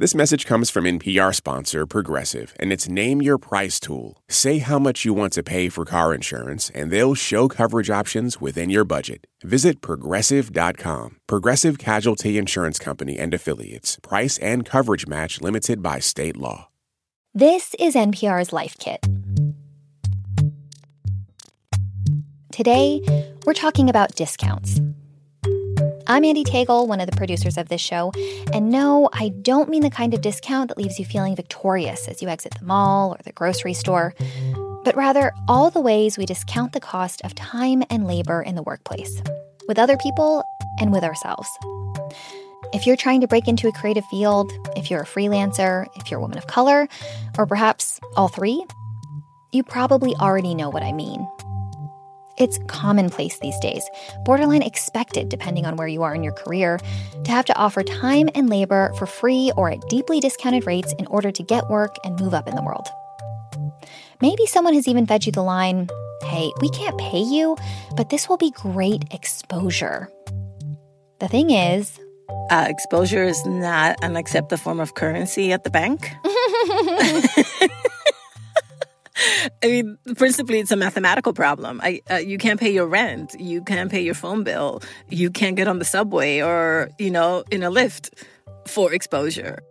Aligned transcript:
This 0.00 0.14
message 0.14 0.46
comes 0.46 0.70
from 0.70 0.84
NPR 0.84 1.34
sponsor 1.34 1.84
Progressive 1.84 2.54
and 2.60 2.72
its 2.72 2.88
Name 2.88 3.20
Your 3.20 3.36
Price 3.36 3.80
tool. 3.80 4.22
Say 4.28 4.58
how 4.58 4.78
much 4.78 5.04
you 5.04 5.12
want 5.12 5.32
to 5.32 5.42
pay 5.42 5.68
for 5.68 5.84
car 5.84 6.14
insurance, 6.14 6.70
and 6.72 6.92
they'll 6.92 7.16
show 7.16 7.48
coverage 7.48 7.90
options 7.90 8.40
within 8.40 8.70
your 8.70 8.84
budget. 8.84 9.26
Visit 9.42 9.80
progressive.com. 9.80 11.16
Progressive 11.26 11.78
Casualty 11.78 12.38
Insurance 12.38 12.78
Company 12.78 13.18
and 13.18 13.34
Affiliates. 13.34 13.98
Price 14.00 14.38
and 14.38 14.64
coverage 14.64 15.08
match 15.08 15.40
limited 15.40 15.82
by 15.82 15.98
state 15.98 16.36
law. 16.36 16.68
This 17.34 17.74
is 17.80 17.96
NPR's 17.96 18.52
Life 18.52 18.76
Kit. 18.78 19.04
Today, 22.52 23.00
we're 23.44 23.52
talking 23.52 23.90
about 23.90 24.14
discounts. 24.14 24.80
I'm 26.10 26.24
Andy 26.24 26.42
Tagle, 26.42 26.86
one 26.88 27.02
of 27.02 27.10
the 27.10 27.16
producers 27.16 27.58
of 27.58 27.68
this 27.68 27.82
show. 27.82 28.12
And 28.54 28.70
no, 28.70 29.10
I 29.12 29.28
don't 29.28 29.68
mean 29.68 29.82
the 29.82 29.90
kind 29.90 30.14
of 30.14 30.22
discount 30.22 30.68
that 30.68 30.78
leaves 30.78 30.98
you 30.98 31.04
feeling 31.04 31.36
victorious 31.36 32.08
as 32.08 32.22
you 32.22 32.28
exit 32.28 32.54
the 32.58 32.64
mall 32.64 33.12
or 33.12 33.18
the 33.24 33.32
grocery 33.32 33.74
store, 33.74 34.14
but 34.84 34.96
rather 34.96 35.34
all 35.48 35.70
the 35.70 35.82
ways 35.82 36.16
we 36.16 36.24
discount 36.24 36.72
the 36.72 36.80
cost 36.80 37.20
of 37.26 37.34
time 37.34 37.82
and 37.90 38.06
labor 38.06 38.40
in 38.40 38.54
the 38.54 38.62
workplace, 38.62 39.22
with 39.68 39.78
other 39.78 39.98
people 39.98 40.42
and 40.80 40.92
with 40.92 41.04
ourselves. 41.04 41.50
If 42.72 42.86
you're 42.86 42.96
trying 42.96 43.20
to 43.20 43.28
break 43.28 43.46
into 43.46 43.68
a 43.68 43.72
creative 43.72 44.06
field, 44.06 44.50
if 44.76 44.90
you're 44.90 45.02
a 45.02 45.06
freelancer, 45.06 45.88
if 45.96 46.10
you're 46.10 46.20
a 46.20 46.22
woman 46.22 46.38
of 46.38 46.46
color, 46.46 46.88
or 47.36 47.44
perhaps 47.44 48.00
all 48.16 48.28
three, 48.28 48.64
you 49.52 49.62
probably 49.62 50.14
already 50.14 50.54
know 50.54 50.70
what 50.70 50.82
I 50.82 50.92
mean. 50.92 51.28
It's 52.38 52.58
commonplace 52.68 53.38
these 53.40 53.58
days, 53.58 53.82
borderline 54.24 54.62
expected 54.62 55.28
depending 55.28 55.66
on 55.66 55.76
where 55.76 55.88
you 55.88 56.02
are 56.02 56.14
in 56.14 56.22
your 56.22 56.32
career, 56.32 56.78
to 57.24 57.30
have 57.30 57.44
to 57.46 57.56
offer 57.56 57.82
time 57.82 58.28
and 58.34 58.48
labor 58.48 58.92
for 58.96 59.06
free 59.06 59.52
or 59.56 59.70
at 59.70 59.80
deeply 59.88 60.20
discounted 60.20 60.66
rates 60.66 60.94
in 60.98 61.06
order 61.06 61.32
to 61.32 61.42
get 61.42 61.68
work 61.68 61.96
and 62.04 62.20
move 62.20 62.34
up 62.34 62.46
in 62.48 62.54
the 62.54 62.62
world. 62.62 62.86
Maybe 64.20 64.46
someone 64.46 64.74
has 64.74 64.88
even 64.88 65.06
fed 65.06 65.26
you 65.26 65.32
the 65.32 65.42
line, 65.42 65.88
hey, 66.22 66.50
we 66.60 66.70
can't 66.70 66.98
pay 66.98 67.20
you, 67.20 67.56
but 67.96 68.10
this 68.10 68.28
will 68.28 68.36
be 68.36 68.50
great 68.50 69.04
exposure. 69.10 70.08
The 71.20 71.28
thing 71.28 71.50
is, 71.50 71.98
uh, 72.50 72.66
exposure 72.68 73.24
is 73.24 73.44
not 73.46 73.96
an 74.02 74.16
accepted 74.16 74.58
form 74.58 74.80
of 74.80 74.94
currency 74.94 75.52
at 75.52 75.64
the 75.64 75.70
bank. 75.70 76.10
I 79.62 79.66
mean, 79.66 79.98
principally, 80.16 80.60
it's 80.60 80.70
a 80.70 80.76
mathematical 80.76 81.32
problem. 81.32 81.80
I, 81.82 82.02
uh, 82.10 82.16
you 82.16 82.38
can't 82.38 82.60
pay 82.60 82.70
your 82.70 82.86
rent. 82.86 83.34
You 83.38 83.62
can't 83.62 83.90
pay 83.90 84.00
your 84.00 84.14
phone 84.14 84.44
bill. 84.44 84.82
You 85.08 85.30
can't 85.30 85.56
get 85.56 85.68
on 85.68 85.78
the 85.78 85.84
subway 85.84 86.40
or, 86.40 86.90
you 86.98 87.10
know, 87.10 87.44
in 87.50 87.62
a 87.62 87.70
lift 87.70 88.14
for 88.66 88.92
exposure. 88.92 89.62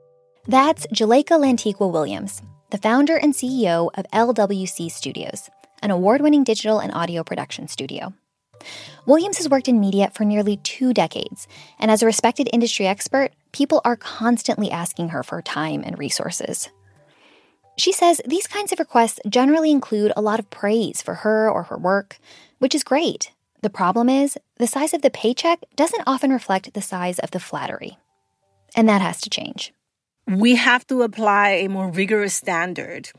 That's 0.48 0.88
Juleyka 0.88 1.38
Lantigua 1.39 1.92
Williams, 1.92 2.42
the 2.72 2.78
founder 2.78 3.17
and 3.17 3.34
CEO 3.34 3.89
of 3.95 4.06
LWC 4.14 4.89
Studios, 4.92 5.50
an 5.82 5.92
award 5.92 6.22
winning 6.22 6.44
digital 6.44 6.80
and 6.80 6.94
audio 6.94 7.23
production 7.23 7.67
studio. 7.67 8.14
Williams 9.06 9.38
has 9.38 9.50
worked 9.50 9.67
in 9.67 9.80
media 9.80 10.09
for 10.14 10.26
nearly 10.26 10.58
two 10.58 10.94
decades, 10.94 11.48
and 11.80 11.92
as 11.92 12.02
a 12.02 12.06
respected 12.06 12.50
industry 12.52 12.88
expert, 12.88 13.32
people 13.52 13.82
are 13.86 13.95
constantly 13.95 14.72
asking 14.72 15.09
her 15.09 15.22
for 15.22 15.42
time 15.42 15.84
and 15.86 16.00
resources. 16.00 16.70
She 17.78 17.92
says 17.92 18.22
these 18.25 18.47
kinds 18.47 18.72
of 18.72 18.80
requests 18.80 19.20
generally 19.30 19.72
include 19.72 20.11
a 20.16 20.22
lot 20.22 20.39
of 20.39 20.50
praise 20.50 21.02
for 21.02 21.14
her 21.16 21.50
or 21.50 21.64
her 21.64 21.78
work, 21.78 22.20
which 22.59 22.73
is 22.73 22.83
great. 22.83 23.31
The 23.61 23.70
problem 23.70 24.09
is, 24.09 24.38
the 24.58 24.67
size 24.67 24.94
of 24.94 25.02
the 25.02 25.09
paycheck 25.09 25.59
doesn't 25.75 26.03
often 26.08 26.31
reflect 26.31 26.73
the 26.73 26.81
size 26.81 27.20
of 27.20 27.31
the 27.31 27.39
flattery. 27.39 27.98
And 28.75 28.89
that 28.89 29.02
has 29.02 29.22
to 29.22 29.30
change. 29.30 29.73
We 30.28 30.55
have 30.55 30.86
to 30.88 31.03
apply 31.03 31.50
a 31.50 31.67
more 31.67 31.89
rigorous 31.89 32.33
standard 32.33 33.09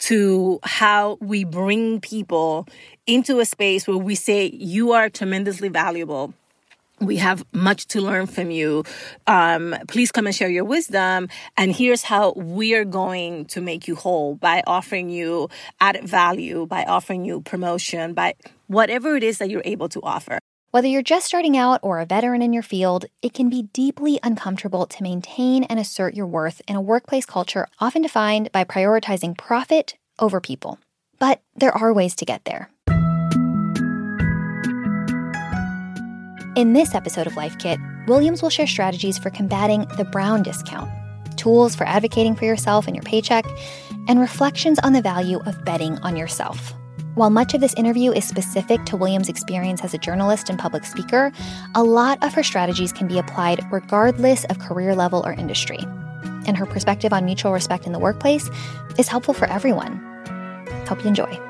to 0.00 0.58
how 0.62 1.18
we 1.20 1.44
bring 1.44 2.00
people 2.00 2.66
into 3.06 3.38
a 3.38 3.44
space 3.44 3.86
where 3.86 3.96
we 3.96 4.14
say, 4.14 4.46
you 4.46 4.92
are 4.92 5.08
tremendously 5.08 5.68
valuable 5.68 6.34
we 7.00 7.16
have 7.16 7.44
much 7.52 7.86
to 7.88 8.00
learn 8.00 8.26
from 8.26 8.50
you. 8.50 8.84
Um, 9.26 9.74
please 9.88 10.12
come 10.12 10.26
and 10.26 10.34
share 10.34 10.50
your 10.50 10.64
wisdom. 10.64 11.28
And 11.56 11.74
here's 11.74 12.02
how 12.02 12.32
we're 12.36 12.84
going 12.84 13.46
to 13.46 13.60
make 13.60 13.88
you 13.88 13.96
whole 13.96 14.34
by 14.34 14.62
offering 14.66 15.10
you 15.10 15.48
added 15.80 16.06
value, 16.06 16.66
by 16.66 16.84
offering 16.84 17.24
you 17.24 17.40
promotion, 17.40 18.12
by 18.14 18.34
whatever 18.66 19.16
it 19.16 19.22
is 19.22 19.38
that 19.38 19.50
you're 19.50 19.62
able 19.64 19.88
to 19.90 20.00
offer. 20.02 20.38
Whether 20.72 20.86
you're 20.86 21.02
just 21.02 21.26
starting 21.26 21.56
out 21.56 21.80
or 21.82 21.98
a 21.98 22.06
veteran 22.06 22.42
in 22.42 22.52
your 22.52 22.62
field, 22.62 23.06
it 23.22 23.34
can 23.34 23.50
be 23.50 23.64
deeply 23.72 24.20
uncomfortable 24.22 24.86
to 24.86 25.02
maintain 25.02 25.64
and 25.64 25.80
assert 25.80 26.14
your 26.14 26.28
worth 26.28 26.62
in 26.68 26.76
a 26.76 26.80
workplace 26.80 27.26
culture 27.26 27.66
often 27.80 28.02
defined 28.02 28.52
by 28.52 28.62
prioritizing 28.62 29.36
profit 29.36 29.96
over 30.20 30.40
people. 30.40 30.78
But 31.18 31.42
there 31.56 31.76
are 31.76 31.92
ways 31.92 32.14
to 32.16 32.24
get 32.24 32.44
there. 32.44 32.70
In 36.56 36.72
this 36.72 36.96
episode 36.96 37.28
of 37.28 37.36
Life 37.36 37.56
Kit, 37.58 37.78
Williams 38.08 38.42
will 38.42 38.50
share 38.50 38.66
strategies 38.66 39.16
for 39.16 39.30
combating 39.30 39.86
the 39.96 40.04
brown 40.04 40.42
discount, 40.42 40.90
tools 41.36 41.76
for 41.76 41.86
advocating 41.86 42.34
for 42.34 42.44
yourself 42.44 42.88
and 42.88 42.96
your 42.96 43.04
paycheck, 43.04 43.46
and 44.08 44.18
reflections 44.18 44.80
on 44.80 44.92
the 44.92 45.00
value 45.00 45.38
of 45.46 45.64
betting 45.64 45.96
on 45.98 46.16
yourself. 46.16 46.74
While 47.14 47.30
much 47.30 47.54
of 47.54 47.60
this 47.60 47.74
interview 47.74 48.10
is 48.10 48.24
specific 48.24 48.84
to 48.86 48.96
Williams' 48.96 49.28
experience 49.28 49.84
as 49.84 49.94
a 49.94 49.98
journalist 49.98 50.50
and 50.50 50.58
public 50.58 50.84
speaker, 50.84 51.30
a 51.76 51.84
lot 51.84 52.22
of 52.24 52.34
her 52.34 52.42
strategies 52.42 52.92
can 52.92 53.06
be 53.06 53.20
applied 53.20 53.64
regardless 53.70 54.44
of 54.46 54.58
career 54.58 54.96
level 54.96 55.24
or 55.24 55.32
industry. 55.32 55.78
And 56.48 56.56
her 56.56 56.66
perspective 56.66 57.12
on 57.12 57.24
mutual 57.24 57.52
respect 57.52 57.86
in 57.86 57.92
the 57.92 58.00
workplace 58.00 58.50
is 58.98 59.06
helpful 59.06 59.34
for 59.34 59.46
everyone. 59.46 59.98
Hope 60.88 61.00
you 61.02 61.08
enjoy. 61.08 61.49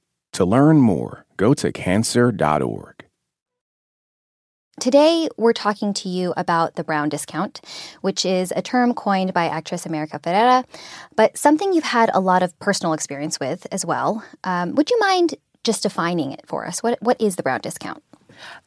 To 0.33 0.45
learn 0.45 0.77
more, 0.77 1.25
go 1.37 1.53
to 1.53 1.71
cancer.org. 1.71 3.05
Today, 4.79 5.29
we're 5.37 5.53
talking 5.53 5.93
to 5.93 6.09
you 6.09 6.33
about 6.35 6.75
the 6.75 6.83
brown 6.83 7.09
discount, 7.09 7.61
which 8.01 8.25
is 8.25 8.51
a 8.55 8.63
term 8.63 8.95
coined 8.95 9.33
by 9.33 9.45
actress 9.45 9.85
America 9.85 10.17
Ferrera, 10.17 10.63
but 11.15 11.37
something 11.37 11.71
you've 11.71 11.83
had 11.83 12.09
a 12.13 12.19
lot 12.19 12.41
of 12.41 12.57
personal 12.57 12.93
experience 12.93 13.39
with 13.39 13.67
as 13.71 13.85
well. 13.85 14.23
Um, 14.43 14.73
would 14.73 14.89
you 14.89 14.97
mind 14.99 15.35
just 15.63 15.83
defining 15.83 16.31
it 16.31 16.47
for 16.47 16.65
us? 16.65 16.81
What, 16.81 16.99
what 17.01 17.21
is 17.21 17.35
the 17.35 17.43
brown 17.43 17.59
discount? 17.61 18.01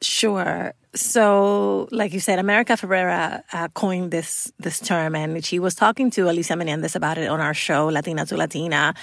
Sure. 0.00 0.74
So, 0.94 1.88
like 1.90 2.12
you 2.12 2.20
said, 2.20 2.38
America 2.38 2.74
Ferrera 2.74 3.42
uh, 3.52 3.68
coined 3.74 4.12
this 4.12 4.52
this 4.58 4.78
term, 4.78 5.16
and 5.16 5.44
she 5.44 5.58
was 5.58 5.74
talking 5.74 6.10
to 6.12 6.30
Alicia 6.30 6.54
Menendez 6.54 6.94
about 6.94 7.18
it 7.18 7.28
on 7.28 7.40
our 7.40 7.54
show, 7.54 7.86
Latina 7.86 8.24
to 8.26 8.36
Latina, 8.36 8.94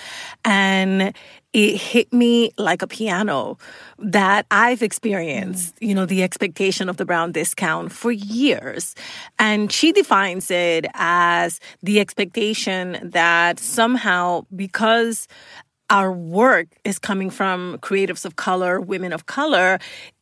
and 0.46 1.14
it 1.54 1.76
hit 1.76 2.14
me 2.14 2.52
like 2.58 2.82
a 2.82 2.88
piano 2.88 3.58
that 4.00 4.46
I've 4.52 4.82
experienced, 4.82 5.76
mm. 5.76 5.88
you 5.90 5.96
know, 5.96 6.06
the 6.06 6.24
expectation 6.24 6.88
of 6.88 6.96
the 6.96 7.06
brown 7.06 7.34
discount 7.34 7.92
for 7.92 8.12
years. 8.12 8.96
And 9.38 9.70
she 9.70 9.92
defines 9.92 10.50
it 10.50 10.86
as 10.94 11.60
the 11.84 12.00
expectation 12.00 13.10
that 13.12 13.60
somehow 13.60 14.46
because 14.56 15.28
our 15.90 16.12
work 16.14 16.68
is 16.86 16.98
coming 16.98 17.30
from 17.30 17.78
creatives 17.80 18.24
of 18.24 18.38
color, 18.38 18.80
women 18.80 19.12
of 19.12 19.26
color, 19.26 19.78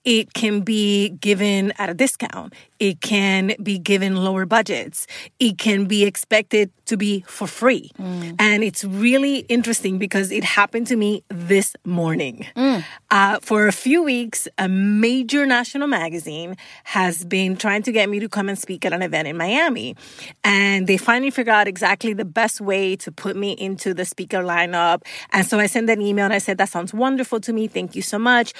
it 0.10 0.34
can 0.34 0.62
be 0.62 1.10
given 1.10 1.72
at 1.78 1.88
a 1.88 1.94
discount. 1.94 2.56
It 2.80 3.00
can 3.00 3.54
be 3.62 3.78
given 3.78 4.16
lower 4.16 4.48
budgets. 4.48 5.06
It 5.40 5.60
can 5.60 5.86
be 5.86 6.04
expected 6.04 6.72
to 6.86 6.98
be 6.98 7.24
for 7.28 7.46
free. 7.46 7.92
Mm. 8.00 8.36
And 8.40 8.64
it's 8.64 8.84
really 8.84 9.40
interesting 9.50 10.00
because 10.00 10.32
it 10.32 10.44
happened 10.44 10.88
to 10.88 10.96
me 10.96 11.24
this 11.30 11.76
morning. 11.86 12.48
Mm. 12.56 12.84
Uh, 13.12 13.40
for 13.42 13.68
a 13.68 13.72
few 13.72 14.02
weeks, 14.02 14.48
a 14.58 14.68
major 14.68 15.46
national 15.46 15.88
magazine 15.88 16.58
has 16.86 17.24
been 17.24 17.56
trying 17.56 17.84
to 17.84 17.92
get 17.92 18.10
me 18.10 18.20
to 18.20 18.28
come 18.28 18.50
and 18.50 18.58
speak 18.58 18.86
at 18.86 18.94
an 18.94 19.04
event 19.04 19.28
in 19.28 19.38
Miami. 19.38 19.96
And 20.44 20.88
they 20.88 20.98
finally 20.98 21.30
figured 21.30 21.54
out 21.54 21.68
exactly 21.68 22.14
the 22.14 22.26
best 22.26 22.62
way 22.62 22.96
to 22.96 23.12
put 23.12 23.36
me 23.36 23.52
into 23.52 23.94
the 23.94 24.06
speaker 24.06 24.40
lineup. 24.40 25.04
And 25.34 25.46
so 25.46 25.60
I 25.60 25.68
sent 25.68 25.88
an 25.88 26.02
email 26.02 26.26
and 26.26 26.34
I 26.34 26.40
said, 26.40 26.58
That 26.58 26.70
sounds 26.70 26.96
wonderful 26.96 27.40
to 27.42 27.54
me. 27.54 27.68
Thank 27.68 27.96
you 27.96 28.02
so 28.02 28.18
much. 28.18 28.54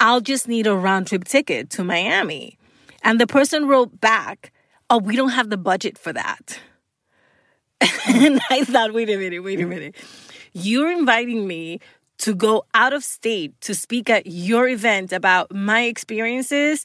I'll 0.00 0.20
just 0.20 0.48
need 0.48 0.66
a 0.66 0.74
round 0.74 1.06
trip 1.06 1.24
ticket 1.24 1.70
to 1.70 1.84
Miami. 1.84 2.58
And 3.02 3.20
the 3.20 3.26
person 3.26 3.66
wrote 3.66 4.00
back, 4.00 4.52
Oh, 4.90 4.98
we 4.98 5.16
don't 5.16 5.30
have 5.30 5.48
the 5.48 5.56
budget 5.56 5.96
for 5.96 6.12
that. 6.12 6.60
and 8.06 8.40
I 8.50 8.64
thought, 8.64 8.92
wait 8.92 9.08
a 9.08 9.16
minute, 9.16 9.42
wait 9.42 9.60
a 9.60 9.66
minute. 9.66 9.96
You're 10.52 10.92
inviting 10.92 11.46
me 11.46 11.80
to 12.18 12.34
go 12.34 12.66
out 12.74 12.92
of 12.92 13.02
state 13.02 13.58
to 13.62 13.74
speak 13.74 14.10
at 14.10 14.26
your 14.26 14.68
event 14.68 15.12
about 15.12 15.52
my 15.52 15.82
experiences. 15.82 16.84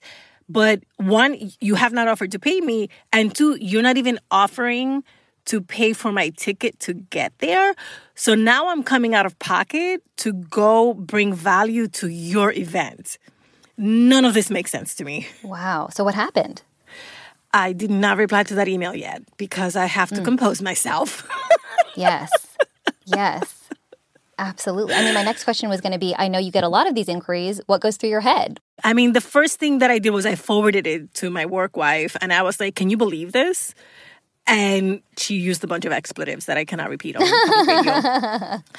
But 0.50 0.84
one, 0.96 1.52
you 1.60 1.76
have 1.76 1.94
not 1.94 2.08
offered 2.08 2.32
to 2.32 2.40
pay 2.40 2.62
me. 2.62 2.90
And 3.12 3.36
two, 3.36 3.58
you're 3.60 3.82
not 3.82 3.98
even 3.98 4.20
offering 4.32 5.04
to 5.48 5.62
pay 5.62 5.94
for 5.94 6.12
my 6.12 6.30
ticket 6.30 6.80
to 6.82 6.94
get 6.94 7.34
there. 7.40 7.74
So 8.16 8.36
now 8.36 8.70
I'm 8.70 8.84
coming 8.84 9.14
out 9.14 9.26
of 9.26 9.38
pocket 9.40 10.02
to 10.18 10.34
go 10.34 10.94
bring 10.94 11.34
value 11.34 11.88
to 11.90 12.08
your 12.08 12.52
event. 12.54 13.18
None 13.78 14.26
of 14.26 14.34
this 14.34 14.50
makes 14.50 14.72
sense 14.72 14.96
to 14.96 15.04
me. 15.04 15.28
Wow. 15.44 15.90
So 15.92 16.04
what 16.04 16.16
happened? 16.16 16.64
I 17.54 17.74
did 17.74 17.92
not 17.92 18.18
reply 18.18 18.44
to 18.44 18.56
that 18.56 18.68
email 18.68 18.96
yet 18.96 19.24
because 19.38 19.76
I 19.76 19.86
have 19.86 20.10
to 20.10 20.22
mm. 20.22 20.26
compose 20.26 20.62
myself. 20.62 21.28
yes. 21.96 22.30
Yes. 23.06 23.58
Absolutely. 24.40 24.94
I 24.94 25.04
mean, 25.04 25.14
my 25.14 25.24
next 25.24 25.44
question 25.44 25.70
was 25.70 25.82
going 25.82 25.94
to 25.94 26.00
be 26.00 26.14
I 26.18 26.28
know 26.28 26.38
you 26.38 26.52
get 26.52 26.64
a 26.64 26.70
lot 26.70 26.88
of 26.88 26.94
these 26.94 27.10
inquiries. 27.10 27.60
What 27.66 27.82
goes 27.82 27.98
through 27.98 28.10
your 28.10 28.22
head? 28.22 28.60
I 28.84 28.94
mean, 28.94 29.14
the 29.14 29.22
first 29.22 29.60
thing 29.60 29.80
that 29.80 29.90
I 29.90 29.98
did 29.98 30.12
was 30.12 30.26
I 30.26 30.36
forwarded 30.36 30.86
it 30.86 31.14
to 31.16 31.30
my 31.30 31.46
work 31.46 31.76
wife 31.76 32.16
and 32.22 32.32
I 32.32 32.44
was 32.44 32.60
like, 32.60 32.76
Can 32.76 32.90
you 32.90 32.98
believe 32.98 33.32
this? 33.32 33.74
And 34.48 35.02
she 35.18 35.36
used 35.36 35.64
a 35.64 35.68
bunch 35.68 35.86
of 35.86 35.92
expletives 35.92 36.46
that 36.46 36.58
I 36.58 36.66
cannot 36.66 36.90
repeat 36.90 37.16
on 37.18 37.24
radio. 37.68 38.64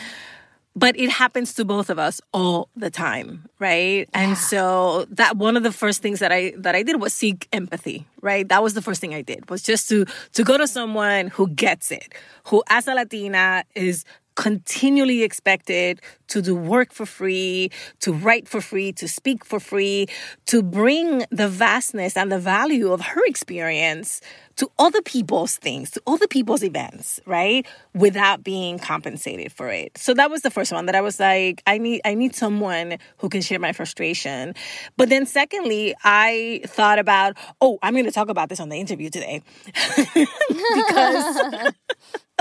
but 0.79 0.97
it 0.97 1.11
happens 1.11 1.55
to 1.55 1.65
both 1.65 1.91
of 1.91 1.99
us 1.99 2.21
all 2.33 2.69
the 2.77 2.91
time 2.91 3.49
right 3.59 4.09
yeah. 4.13 4.21
and 4.21 4.39
so 4.39 5.07
that 5.11 5.37
one 5.37 5.57
of 5.57 5.63
the 5.63 5.73
first 5.73 6.03
things 6.03 6.21
that 6.21 6.31
i 6.31 6.53
that 6.57 6.75
i 6.75 6.83
did 6.83 7.01
was 7.01 7.13
seek 7.13 7.49
empathy 7.53 8.07
right 8.21 8.49
that 8.49 8.63
was 8.63 8.75
the 8.75 8.83
first 8.83 9.01
thing 9.01 9.15
i 9.15 9.23
did 9.23 9.49
was 9.51 9.63
just 9.63 9.89
to 9.89 10.05
to 10.33 10.45
go 10.45 10.57
to 10.57 10.69
someone 10.69 11.29
who 11.29 11.49
gets 11.49 11.91
it 11.91 12.15
who 12.45 12.63
as 12.69 12.87
a 12.87 12.95
latina 12.95 13.65
is 13.75 14.05
continually 14.39 15.25
expected 15.25 16.01
to 16.29 16.41
do 16.41 16.55
work 16.55 16.93
for 16.93 17.05
free, 17.05 17.73
to 17.99 18.13
write 18.13 18.47
for 18.47 18.61
free, 18.61 18.93
to 18.93 19.09
speak 19.09 19.45
for 19.45 19.59
free, 19.59 20.07
to 20.47 20.63
bring 20.63 21.25
the 21.33 21.49
vastness 21.49 22.17
and 22.17 22.31
the 22.31 22.39
value 22.39 22.93
of 22.93 23.01
her 23.01 23.21
experience 23.27 24.21
to 24.55 24.71
other 24.79 25.03
people's 25.03 25.57
things, 25.57 25.91
to 25.91 26.01
other 26.07 26.29
people's 26.29 26.63
events, 26.63 27.19
right? 27.27 27.67
Without 27.95 28.45
being 28.45 28.79
compensated 28.79 29.51
for 29.51 29.71
it. 29.71 29.99
So 29.99 30.15
that 30.15 30.31
was 30.31 30.43
the 30.43 30.53
first 30.53 30.71
one 30.71 30.87
that 30.87 30.95
I 30.95 31.01
was 31.01 31.19
like, 31.19 31.61
I 31.67 31.79
need 31.79 32.01
I 32.05 32.15
need 32.15 32.37
someone 32.37 32.99
who 33.17 33.29
can 33.29 33.43
share 33.43 33.59
my 33.59 33.73
frustration. 33.73 34.55
But 34.97 35.09
then 35.09 35.27
secondly, 35.27 35.97
I 36.05 36.61
thought 36.65 37.01
about, 37.01 37.37
oh, 37.61 37.81
I'm 37.83 37.97
gonna 37.97 38.13
talk 38.13 38.29
about 38.29 38.51
this 38.51 38.61
on 38.61 38.69
the 38.69 38.77
interview 38.77 39.11
today. 39.11 39.43
because 40.15 41.73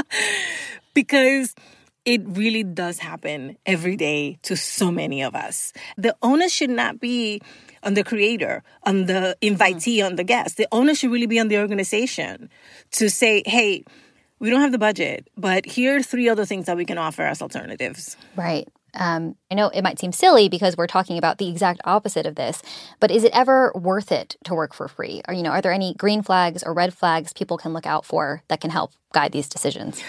because 0.94 1.56
it 2.08 2.22
really 2.26 2.64
does 2.64 3.00
happen 3.00 3.58
every 3.66 3.98
day 3.98 4.40
to 4.44 4.56
so 4.56 4.90
many 4.90 5.22
of 5.22 5.36
us. 5.36 5.74
The 5.98 6.16
onus 6.22 6.54
should 6.54 6.70
not 6.70 7.02
be 7.02 7.42
on 7.84 7.96
the 7.96 8.04
creator, 8.04 8.64
on 8.84 9.08
the 9.08 9.36
invitee, 9.42 10.04
on 10.04 10.16
the 10.16 10.24
guest. 10.24 10.56
The 10.56 10.70
onus 10.72 11.00
should 11.00 11.12
really 11.12 11.28
be 11.28 11.38
on 11.38 11.50
the 11.50 11.58
organization 11.60 12.50
to 12.92 13.10
say, 13.10 13.44
hey, 13.46 13.84
we 14.40 14.50
don't 14.50 14.62
have 14.62 14.72
the 14.72 14.78
budget, 14.78 15.28
but 15.36 15.66
here 15.66 15.98
are 15.98 16.02
three 16.02 16.30
other 16.30 16.46
things 16.46 16.68
that 16.68 16.78
we 16.78 16.86
can 16.86 16.98
offer 16.98 17.24
as 17.24 17.42
alternatives. 17.42 18.16
Right. 18.38 18.70
Um, 18.94 19.36
I 19.52 19.56
know 19.56 19.68
it 19.68 19.82
might 19.82 20.00
seem 20.00 20.14
silly 20.14 20.48
because 20.48 20.78
we're 20.78 20.88
talking 20.88 21.18
about 21.18 21.40
the 21.40 21.50
exact 21.50 21.82
opposite 21.84 22.26
of 22.26 22.36
this, 22.36 22.62
but 23.02 23.12
is 23.12 23.26
it 23.26 23.34
ever 23.36 23.74
worth 23.76 24.14
it 24.14 24.38
to 24.46 24.56
work 24.56 24.74
for 24.74 24.88
free? 24.88 25.24
Or, 25.28 25.34
you 25.34 25.44
know, 25.44 25.52
are 25.52 25.62
there 25.62 25.74
any 25.74 25.94
green 25.94 26.22
flags 26.22 26.64
or 26.64 26.74
red 26.74 26.94
flags 26.94 27.34
people 27.34 27.58
can 27.58 27.74
look 27.74 27.86
out 27.86 28.06
for 28.06 28.44
that 28.48 28.62
can 28.62 28.70
help 28.70 28.94
guide 29.12 29.34
these 29.34 29.50
decisions? 29.50 30.02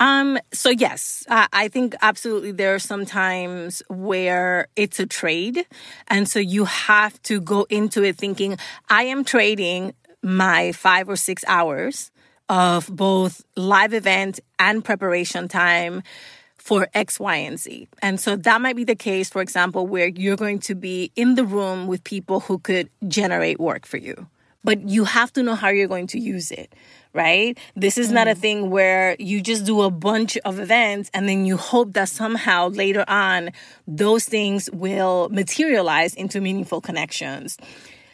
Um, 0.00 0.38
so 0.52 0.70
yes, 0.70 1.24
uh, 1.28 1.48
I 1.52 1.68
think 1.68 1.94
absolutely 2.02 2.52
there 2.52 2.74
are 2.74 2.78
some 2.78 3.04
times 3.04 3.82
where 3.88 4.68
it's 4.76 5.00
a 5.00 5.06
trade. 5.06 5.66
And 6.06 6.28
so 6.28 6.38
you 6.38 6.64
have 6.66 7.20
to 7.22 7.40
go 7.40 7.66
into 7.68 8.04
it 8.04 8.16
thinking, 8.16 8.58
I 8.88 9.04
am 9.04 9.24
trading 9.24 9.94
my 10.22 10.72
five 10.72 11.08
or 11.08 11.16
six 11.16 11.44
hours 11.46 12.10
of 12.48 12.88
both 12.88 13.44
live 13.56 13.92
event 13.92 14.40
and 14.58 14.84
preparation 14.84 15.48
time 15.48 16.02
for 16.56 16.88
X, 16.94 17.18
Y, 17.18 17.36
and 17.36 17.58
Z. 17.58 17.88
And 18.02 18.20
so 18.20 18.36
that 18.36 18.60
might 18.60 18.76
be 18.76 18.84
the 18.84 18.96
case, 18.96 19.30
for 19.30 19.42
example, 19.42 19.86
where 19.86 20.08
you're 20.08 20.36
going 20.36 20.58
to 20.60 20.74
be 20.74 21.12
in 21.16 21.34
the 21.34 21.44
room 21.44 21.86
with 21.86 22.04
people 22.04 22.40
who 22.40 22.58
could 22.58 22.90
generate 23.06 23.58
work 23.58 23.86
for 23.86 23.96
you. 23.96 24.26
But 24.64 24.88
you 24.88 25.04
have 25.04 25.32
to 25.34 25.42
know 25.42 25.54
how 25.54 25.68
you're 25.68 25.88
going 25.88 26.08
to 26.08 26.18
use 26.18 26.50
it 26.50 26.74
right? 27.18 27.58
This 27.74 27.98
is 27.98 28.10
mm. 28.10 28.14
not 28.14 28.28
a 28.28 28.36
mm. 28.36 28.38
thing 28.38 28.70
where 28.70 29.16
you 29.18 29.42
just 29.42 29.66
do 29.66 29.82
a 29.82 29.90
bunch 29.90 30.38
of 30.44 30.60
events 30.60 31.10
and 31.12 31.28
then 31.28 31.44
you 31.44 31.56
hope 31.56 31.92
that 31.94 32.08
somehow 32.08 32.68
later 32.68 33.04
on 33.08 33.50
those 33.88 34.24
things 34.24 34.70
will 34.72 35.28
materialize 35.30 36.14
into 36.14 36.40
meaningful 36.40 36.80
connections. 36.80 37.58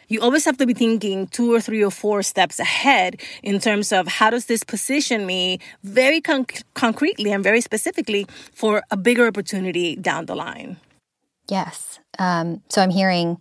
You 0.07 0.21
always 0.21 0.45
have 0.45 0.57
to 0.57 0.65
be 0.65 0.73
thinking 0.73 1.27
two 1.27 1.53
or 1.53 1.61
three 1.61 1.83
or 1.83 1.91
four 1.91 2.23
steps 2.23 2.59
ahead 2.59 3.21
in 3.43 3.59
terms 3.59 3.91
of 3.91 4.07
how 4.07 4.29
does 4.29 4.45
this 4.45 4.63
position 4.63 5.25
me 5.25 5.59
very 5.83 6.21
con- 6.21 6.45
concretely 6.73 7.31
and 7.31 7.43
very 7.43 7.61
specifically 7.61 8.25
for 8.53 8.83
a 8.91 8.97
bigger 8.97 9.25
opportunity 9.27 9.95
down 9.95 10.25
the 10.25 10.35
line. 10.35 10.77
Yes. 11.49 11.99
Um, 12.17 12.61
so 12.69 12.81
I'm 12.81 12.89
hearing 12.89 13.37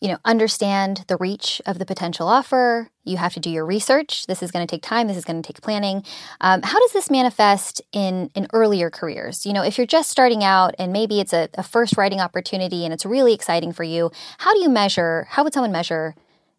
you 0.00 0.08
know, 0.08 0.18
understand 0.24 1.04
the 1.08 1.16
reach 1.18 1.60
of 1.66 1.78
the 1.78 1.84
potential 1.84 2.26
offer. 2.26 2.88
You 3.04 3.18
have 3.18 3.34
to 3.34 3.40
do 3.40 3.50
your 3.50 3.66
research. 3.66 4.26
This 4.26 4.42
is 4.42 4.50
going 4.50 4.66
to 4.66 4.70
take 4.70 4.82
time. 4.82 5.08
This 5.08 5.16
is 5.16 5.24
going 5.24 5.42
to 5.42 5.46
take 5.46 5.60
planning. 5.60 6.02
Um, 6.40 6.62
how 6.62 6.78
does 6.80 6.92
this 6.92 7.10
manifest 7.10 7.82
in 7.92 8.30
in 8.34 8.46
earlier 8.52 8.88
careers? 8.90 9.44
You 9.44 9.52
know, 9.52 9.62
if 9.62 9.76
you're 9.76 9.86
just 9.86 10.10
starting 10.10 10.42
out 10.42 10.74
and 10.78 10.92
maybe 10.92 11.20
it's 11.20 11.32
a, 11.32 11.48
a 11.54 11.62
first 11.62 11.96
writing 11.96 12.20
opportunity 12.20 12.84
and 12.84 12.94
it's 12.94 13.04
really 13.04 13.34
exciting 13.34 13.72
for 13.72 13.84
you, 13.84 14.10
how 14.38 14.54
do 14.54 14.60
you 14.60 14.70
measure? 14.70 15.26
How 15.30 15.44
would 15.44 15.52
someone 15.52 15.72
measure 15.72 16.14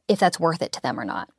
if 0.07 0.19
that's 0.19 0.39
worth 0.39 0.61
it 0.61 0.73
to 0.73 0.81
them 0.81 0.99
or 0.99 1.05
not? 1.05 1.29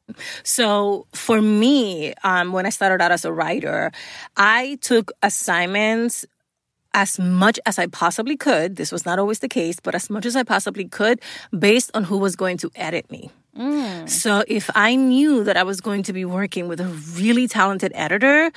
So 0.42 1.06
for 1.12 1.40
me, 1.40 2.14
um, 2.24 2.52
when 2.52 2.66
I 2.66 2.70
started 2.70 3.02
out 3.02 3.12
as 3.12 3.24
a 3.24 3.32
writer, 3.32 3.92
I 4.36 4.78
took 4.80 5.12
assignments 5.22 6.24
as 6.94 7.18
much 7.18 7.58
as 7.66 7.78
I 7.78 7.86
possibly 7.86 8.36
could. 8.36 8.76
This 8.76 8.92
was 8.92 9.04
not 9.06 9.18
always 9.18 9.40
the 9.40 9.48
case, 9.48 9.80
but 9.80 9.94
as 9.94 10.10
much 10.10 10.26
as 10.26 10.36
I 10.36 10.42
possibly 10.42 10.86
could 10.86 11.20
based 11.56 11.90
on 11.94 12.04
who 12.04 12.18
was 12.18 12.36
going 12.36 12.58
to 12.58 12.70
edit 12.74 13.10
me. 13.10 13.30
Mm. 13.56 14.08
So 14.08 14.44
if 14.48 14.70
I 14.74 14.94
knew 14.94 15.44
that 15.44 15.56
I 15.56 15.62
was 15.62 15.80
going 15.80 16.02
to 16.04 16.12
be 16.12 16.24
working 16.24 16.68
with 16.68 16.80
a 16.80 16.88
really 17.16 17.46
talented 17.48 17.92
editor, 17.94 18.50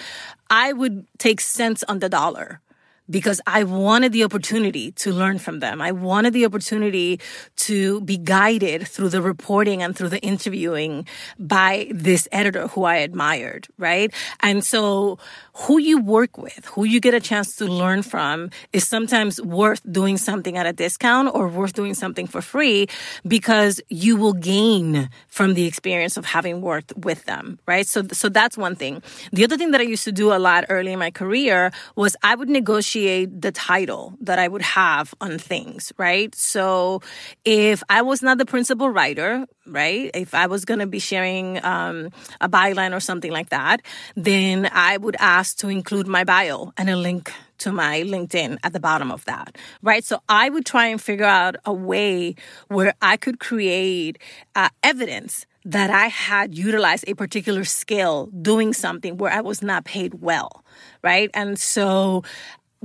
I 0.49 0.73
would 0.73 1.05
take 1.17 1.41
cents 1.41 1.83
on 1.87 1.99
the 1.99 2.09
dollar 2.09 2.61
because 3.09 3.41
I 3.45 3.63
wanted 3.63 4.11
the 4.11 4.23
opportunity 4.23 4.91
to 4.93 5.11
learn 5.11 5.39
from 5.39 5.59
them. 5.59 5.81
I 5.81 5.91
wanted 5.91 6.33
the 6.33 6.45
opportunity 6.45 7.19
to 7.57 8.01
be 8.01 8.17
guided 8.17 8.87
through 8.87 9.09
the 9.09 9.21
reporting 9.21 9.83
and 9.83 9.95
through 9.95 10.09
the 10.09 10.21
interviewing 10.21 11.07
by 11.37 11.87
this 11.91 12.27
editor 12.31 12.67
who 12.67 12.83
I 12.83 12.97
admired, 12.97 13.67
right? 13.77 14.11
And 14.39 14.63
so 14.63 15.19
who 15.53 15.77
you 15.77 16.01
work 16.01 16.37
with, 16.37 16.65
who 16.65 16.83
you 16.83 16.99
get 16.99 17.13
a 17.13 17.19
chance 17.19 17.55
to 17.57 17.65
learn 17.65 18.01
from 18.01 18.49
is 18.73 18.87
sometimes 18.87 19.41
worth 19.41 19.81
doing 19.89 20.17
something 20.17 20.57
at 20.57 20.65
a 20.65 20.73
discount 20.73 21.33
or 21.33 21.47
worth 21.47 21.73
doing 21.73 21.93
something 21.93 22.27
for 22.27 22.41
free 22.41 22.87
because 23.27 23.81
you 23.89 24.17
will 24.17 24.33
gain 24.33 25.09
from 25.27 25.53
the 25.53 25.65
experience 25.65 26.17
of 26.17 26.25
having 26.25 26.61
worked 26.61 26.93
with 26.97 27.25
them, 27.25 27.59
right? 27.67 27.87
So, 27.87 28.03
so 28.11 28.29
that's 28.29 28.57
one 28.57 28.75
thing. 28.75 29.03
The 29.31 29.43
other 29.43 29.57
thing 29.57 29.71
that 29.71 29.81
I 29.81 29.83
used 29.85 30.03
to 30.05 30.11
do 30.11 30.33
a 30.33 30.39
lot 30.39 30.65
early 30.69 30.91
in 30.93 30.99
my 30.99 31.11
career 31.11 31.71
was 31.95 32.15
I 32.23 32.35
would 32.35 32.49
negotiate 32.49 32.94
the 32.95 33.51
title 33.51 34.15
that 34.21 34.39
I 34.39 34.47
would 34.47 34.61
have 34.61 35.13
on 35.19 35.37
things, 35.37 35.91
right? 35.97 36.33
So 36.33 37.01
if 37.43 37.83
I 37.89 38.01
was 38.01 38.21
not 38.21 38.37
the 38.37 38.45
principal 38.45 38.89
writer, 38.89 39.45
right? 39.67 40.09
If 40.13 40.33
I 40.33 40.47
was 40.47 40.63
going 40.63 40.79
to 40.79 40.87
be 40.87 40.99
sharing 40.99 41.63
um, 41.63 42.09
a 42.39 42.47
byline 42.47 42.95
or 42.95 42.99
something 42.99 43.31
like 43.31 43.49
that, 43.49 43.81
then 44.15 44.69
I 44.71 44.97
would 44.97 45.17
ask 45.19 45.57
to 45.57 45.67
include 45.67 46.07
my 46.07 46.23
bio 46.23 46.71
and 46.77 46.89
a 46.89 46.95
link 46.95 47.31
to 47.59 47.71
my 47.71 48.03
LinkedIn 48.03 48.57
at 48.63 48.73
the 48.73 48.79
bottom 48.79 49.11
of 49.11 49.25
that, 49.25 49.57
right? 49.81 50.03
So 50.03 50.21
I 50.29 50.49
would 50.49 50.65
try 50.65 50.87
and 50.87 51.01
figure 51.01 51.25
out 51.25 51.55
a 51.65 51.73
way 51.73 52.35
where 52.67 52.93
I 53.01 53.17
could 53.17 53.39
create 53.39 54.17
uh, 54.55 54.69
evidence 54.83 55.45
that 55.65 55.89
I 55.89 56.07
had 56.07 56.55
utilized 56.55 57.05
a 57.07 57.15
particular 57.15 57.63
skill 57.65 58.27
doing 58.27 58.71
something 58.71 59.17
where 59.17 59.31
I 59.31 59.41
was 59.41 59.63
not 59.63 59.83
paid 59.83 60.21
well, 60.21 60.63
right? 61.03 61.31
And 61.33 61.57
so 61.57 62.23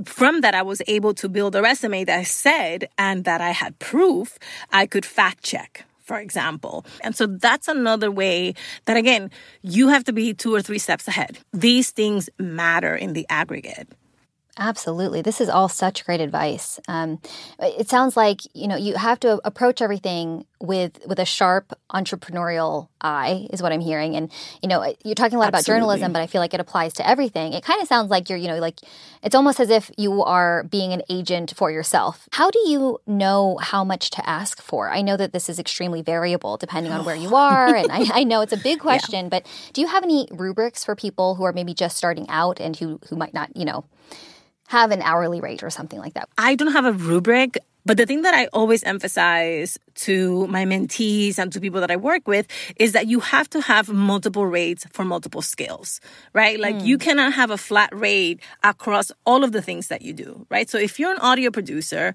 from 0.05 0.41
that, 0.41 0.55
I 0.55 0.61
was 0.61 0.81
able 0.87 1.13
to 1.15 1.29
build 1.29 1.55
a 1.55 1.61
resume 1.61 2.03
that 2.05 2.27
said 2.27 2.89
and 2.97 3.25
that 3.25 3.41
I 3.41 3.51
had 3.51 3.77
proof 3.79 4.37
I 4.71 4.85
could 4.85 5.05
fact 5.05 5.43
check, 5.43 5.85
for 6.03 6.19
example. 6.19 6.85
And 7.01 7.15
so 7.15 7.27
that's 7.27 7.67
another 7.67 8.11
way 8.11 8.53
that, 8.85 8.97
again, 8.97 9.31
you 9.61 9.89
have 9.89 10.03
to 10.05 10.13
be 10.13 10.33
two 10.33 10.53
or 10.53 10.61
three 10.61 10.79
steps 10.79 11.07
ahead. 11.07 11.39
These 11.53 11.91
things 11.91 12.29
matter 12.39 12.95
in 12.95 13.13
the 13.13 13.25
aggregate. 13.29 13.89
Absolutely. 14.57 15.21
This 15.21 15.39
is 15.39 15.49
all 15.49 15.69
such 15.69 16.05
great 16.05 16.19
advice. 16.19 16.79
Um, 16.87 17.21
it 17.59 17.89
sounds 17.89 18.17
like, 18.17 18.41
you 18.53 18.67
know, 18.67 18.75
you 18.75 18.95
have 18.95 19.19
to 19.21 19.39
approach 19.45 19.81
everything 19.81 20.45
with 20.61 20.99
with 21.07 21.19
a 21.19 21.25
sharp 21.25 21.73
entrepreneurial 21.91 22.87
eye 23.01 23.47
is 23.51 23.61
what 23.61 23.71
I'm 23.71 23.81
hearing. 23.81 24.15
And, 24.15 24.31
you 24.61 24.69
know, 24.69 24.93
you're 25.03 25.15
talking 25.15 25.35
a 25.35 25.39
lot 25.39 25.53
Absolutely. 25.53 25.59
about 25.59 25.65
journalism, 25.65 26.13
but 26.13 26.21
I 26.21 26.27
feel 26.27 26.41
like 26.41 26.53
it 26.53 26.59
applies 26.59 26.93
to 26.93 27.07
everything. 27.07 27.53
It 27.53 27.63
kind 27.63 27.81
of 27.81 27.87
sounds 27.87 28.09
like 28.09 28.29
you're, 28.29 28.37
you 28.37 28.47
know, 28.47 28.57
like 28.57 28.79
it's 29.23 29.35
almost 29.35 29.59
as 29.59 29.69
if 29.69 29.91
you 29.97 30.23
are 30.23 30.63
being 30.63 30.93
an 30.93 31.01
agent 31.09 31.53
for 31.55 31.71
yourself. 31.71 32.27
How 32.31 32.51
do 32.51 32.59
you 32.59 32.99
know 33.07 33.57
how 33.61 33.83
much 33.83 34.09
to 34.11 34.29
ask 34.29 34.61
for? 34.61 34.89
I 34.89 35.01
know 35.01 35.17
that 35.17 35.33
this 35.33 35.49
is 35.49 35.59
extremely 35.59 36.01
variable 36.01 36.57
depending 36.57 36.91
on 36.91 37.05
where 37.05 37.15
you 37.15 37.35
are. 37.35 37.75
and 37.75 37.91
I, 37.91 38.21
I 38.21 38.23
know 38.23 38.41
it's 38.41 38.53
a 38.53 38.57
big 38.57 38.79
question, 38.79 39.25
yeah. 39.25 39.29
but 39.29 39.47
do 39.73 39.81
you 39.81 39.87
have 39.87 40.03
any 40.03 40.27
rubrics 40.31 40.83
for 40.83 40.95
people 40.95 41.35
who 41.35 41.43
are 41.43 41.53
maybe 41.53 41.73
just 41.73 41.97
starting 41.97 42.29
out 42.29 42.59
and 42.59 42.75
who, 42.75 42.99
who 43.09 43.15
might 43.15 43.33
not, 43.33 43.55
you 43.55 43.65
know, 43.65 43.85
have 44.67 44.91
an 44.91 45.01
hourly 45.01 45.41
rate 45.41 45.63
or 45.63 45.69
something 45.69 45.99
like 45.99 46.13
that? 46.13 46.29
I 46.37 46.55
don't 46.55 46.71
have 46.71 46.85
a 46.85 46.93
rubric. 46.93 47.57
But 47.85 47.97
the 47.97 48.05
thing 48.05 48.21
that 48.21 48.33
I 48.33 48.45
always 48.47 48.83
emphasize 48.83 49.77
to 49.95 50.47
my 50.47 50.65
mentees 50.65 51.37
and 51.39 51.51
to 51.53 51.59
people 51.59 51.81
that 51.81 51.91
I 51.91 51.95
work 51.95 52.27
with 52.27 52.47
is 52.75 52.91
that 52.93 53.07
you 53.07 53.19
have 53.19 53.49
to 53.51 53.61
have 53.61 53.89
multiple 53.89 54.45
rates 54.45 54.85
for 54.91 55.03
multiple 55.03 55.41
skills, 55.41 55.99
right? 56.33 56.59
Like 56.59 56.75
mm. 56.75 56.85
you 56.85 56.97
cannot 56.97 57.33
have 57.33 57.49
a 57.49 57.57
flat 57.57 57.89
rate 57.93 58.39
across 58.63 59.11
all 59.25 59.43
of 59.43 59.51
the 59.51 59.61
things 59.61 59.87
that 59.87 60.01
you 60.01 60.13
do, 60.13 60.45
right? 60.49 60.69
So 60.69 60.77
if 60.77 60.99
you're 60.99 61.11
an 61.11 61.19
audio 61.19 61.49
producer, 61.49 62.13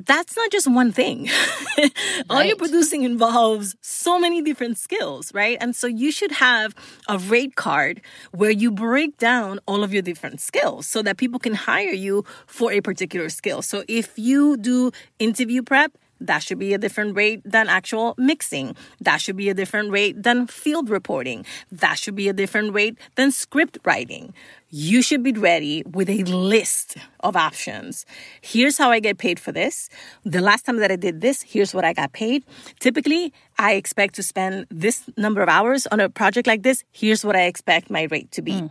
that's 0.00 0.36
not 0.36 0.50
just 0.50 0.66
one 0.70 0.92
thing. 0.92 1.28
right. 1.78 2.24
Audio 2.30 2.56
producing 2.56 3.02
involves 3.02 3.76
so 3.80 4.18
many 4.18 4.42
different 4.42 4.78
skills, 4.78 5.32
right? 5.34 5.56
And 5.60 5.74
so 5.74 5.86
you 5.86 6.10
should 6.12 6.32
have 6.32 6.74
a 7.08 7.18
rate 7.18 7.56
card 7.56 8.00
where 8.32 8.50
you 8.50 8.70
break 8.70 9.16
down 9.18 9.60
all 9.66 9.82
of 9.82 9.92
your 9.92 10.02
different 10.02 10.40
skills 10.40 10.86
so 10.86 11.02
that 11.02 11.16
people 11.16 11.38
can 11.38 11.54
hire 11.54 11.92
you 11.92 12.24
for 12.46 12.72
a 12.72 12.80
particular 12.80 13.28
skill. 13.28 13.62
So 13.62 13.84
if 13.88 14.18
you 14.18 14.56
do 14.56 14.90
interview 15.18 15.62
prep, 15.62 15.92
that 16.20 16.42
should 16.42 16.58
be 16.58 16.74
a 16.74 16.78
different 16.78 17.16
rate 17.16 17.42
than 17.44 17.68
actual 17.68 18.14
mixing. 18.18 18.76
That 19.00 19.20
should 19.20 19.36
be 19.36 19.48
a 19.48 19.54
different 19.54 19.90
rate 19.90 20.22
than 20.22 20.46
field 20.46 20.88
reporting. 20.90 21.44
That 21.70 21.98
should 21.98 22.14
be 22.14 22.28
a 22.28 22.32
different 22.32 22.72
rate 22.72 22.98
than 23.16 23.30
script 23.30 23.78
writing. 23.84 24.34
You 24.70 25.02
should 25.02 25.22
be 25.22 25.32
ready 25.32 25.82
with 25.84 26.10
a 26.10 26.24
list 26.24 26.96
of 27.20 27.36
options. 27.36 28.06
Here's 28.40 28.76
how 28.76 28.90
I 28.90 29.00
get 29.00 29.18
paid 29.18 29.38
for 29.38 29.52
this. 29.52 29.88
The 30.24 30.40
last 30.40 30.66
time 30.66 30.78
that 30.78 30.90
I 30.90 30.96
did 30.96 31.20
this, 31.20 31.42
here's 31.42 31.74
what 31.74 31.84
I 31.84 31.92
got 31.92 32.12
paid. 32.12 32.44
Typically, 32.80 33.32
I 33.58 33.74
expect 33.74 34.14
to 34.16 34.22
spend 34.22 34.66
this 34.70 35.04
number 35.16 35.42
of 35.42 35.48
hours 35.48 35.86
on 35.86 36.00
a 36.00 36.08
project 36.08 36.46
like 36.46 36.62
this. 36.62 36.82
Here's 36.90 37.24
what 37.24 37.36
I 37.36 37.42
expect 37.42 37.90
my 37.90 38.02
rate 38.10 38.32
to 38.32 38.42
be. 38.42 38.52
Mm. 38.52 38.70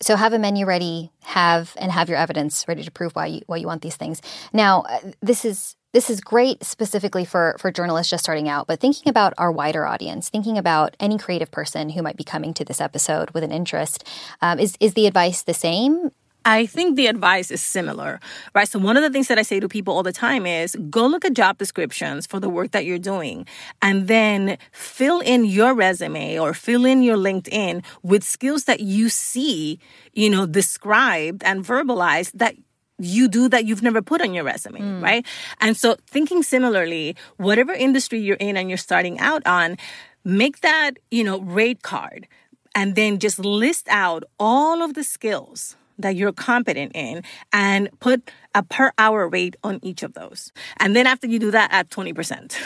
So 0.00 0.16
have 0.16 0.32
a 0.32 0.38
menu 0.38 0.66
ready, 0.66 1.12
have 1.22 1.74
and 1.76 1.92
have 1.92 2.08
your 2.08 2.18
evidence 2.18 2.64
ready 2.66 2.82
to 2.82 2.90
prove 2.90 3.14
why 3.14 3.26
you 3.26 3.42
why 3.46 3.56
you 3.56 3.66
want 3.66 3.82
these 3.82 3.96
things. 3.96 4.20
Now, 4.52 4.82
uh, 4.82 5.12
this 5.22 5.44
is 5.44 5.76
this 5.94 6.10
is 6.10 6.20
great 6.20 6.62
specifically 6.62 7.24
for 7.24 7.56
for 7.58 7.70
journalists 7.70 8.10
just 8.10 8.24
starting 8.24 8.48
out, 8.48 8.66
but 8.66 8.80
thinking 8.80 9.08
about 9.08 9.32
our 9.38 9.50
wider 9.50 9.86
audience, 9.86 10.28
thinking 10.28 10.58
about 10.58 10.96
any 11.00 11.16
creative 11.16 11.50
person 11.50 11.88
who 11.90 12.02
might 12.02 12.16
be 12.16 12.24
coming 12.24 12.52
to 12.54 12.64
this 12.64 12.80
episode 12.80 13.30
with 13.30 13.44
an 13.44 13.52
interest, 13.52 14.04
um, 14.42 14.58
is 14.58 14.76
is 14.80 14.94
the 14.94 15.06
advice 15.06 15.42
the 15.42 15.54
same? 15.54 16.10
I 16.46 16.66
think 16.66 16.96
the 16.96 17.06
advice 17.06 17.50
is 17.50 17.62
similar, 17.62 18.20
right? 18.54 18.68
So, 18.68 18.78
one 18.78 18.98
of 18.98 19.02
the 19.02 19.08
things 19.08 19.28
that 19.28 19.38
I 19.38 19.42
say 19.42 19.60
to 19.60 19.68
people 19.68 19.94
all 19.94 20.02
the 20.02 20.12
time 20.12 20.44
is 20.44 20.76
go 20.90 21.06
look 21.06 21.24
at 21.24 21.32
job 21.32 21.56
descriptions 21.58 22.26
for 22.26 22.38
the 22.38 22.50
work 22.50 22.72
that 22.72 22.84
you're 22.84 22.98
doing 22.98 23.46
and 23.80 24.08
then 24.08 24.58
fill 24.72 25.20
in 25.20 25.46
your 25.46 25.74
resume 25.74 26.38
or 26.38 26.52
fill 26.52 26.84
in 26.84 27.02
your 27.02 27.16
LinkedIn 27.16 27.82
with 28.02 28.24
skills 28.24 28.64
that 28.64 28.80
you 28.80 29.08
see, 29.08 29.78
you 30.12 30.28
know, 30.28 30.44
described 30.44 31.42
and 31.44 31.64
verbalized 31.64 32.32
that 32.34 32.56
you 32.98 33.28
do 33.28 33.48
that 33.48 33.64
you've 33.64 33.82
never 33.82 34.02
put 34.02 34.20
on 34.20 34.34
your 34.34 34.44
resume, 34.44 34.80
mm. 34.80 35.02
right? 35.02 35.26
And 35.60 35.76
so, 35.76 35.96
thinking 36.06 36.42
similarly, 36.42 37.16
whatever 37.36 37.72
industry 37.72 38.20
you're 38.20 38.36
in 38.36 38.56
and 38.56 38.68
you're 38.68 38.78
starting 38.78 39.18
out 39.18 39.46
on, 39.46 39.76
make 40.24 40.60
that, 40.60 40.92
you 41.10 41.24
know, 41.24 41.40
rate 41.40 41.82
card 41.82 42.26
and 42.74 42.94
then 42.94 43.18
just 43.18 43.38
list 43.38 43.86
out 43.88 44.24
all 44.38 44.82
of 44.82 44.94
the 44.94 45.04
skills 45.04 45.76
that 45.98 46.16
you're 46.16 46.32
competent 46.32 46.92
in 46.94 47.22
and 47.52 47.88
put 48.00 48.30
a 48.54 48.62
per 48.62 48.92
hour 48.98 49.28
rate 49.28 49.56
on 49.62 49.78
each 49.82 50.02
of 50.02 50.14
those. 50.14 50.52
And 50.78 50.96
then 50.96 51.06
after 51.06 51.26
you 51.26 51.38
do 51.38 51.50
that, 51.52 51.72
add 51.72 51.90
20%. 51.90 52.56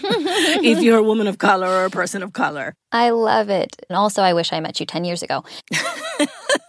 if 0.00 0.82
you're 0.82 0.98
a 0.98 1.02
woman 1.02 1.26
of 1.26 1.38
color 1.38 1.66
or 1.66 1.84
a 1.86 1.90
person 1.90 2.22
of 2.22 2.32
color. 2.32 2.74
I 2.92 3.10
love 3.10 3.48
it. 3.48 3.74
And 3.88 3.96
also, 3.96 4.22
I 4.22 4.34
wish 4.34 4.52
I 4.52 4.60
met 4.60 4.80
you 4.80 4.86
10 4.86 5.04
years 5.04 5.22
ago. 5.22 5.44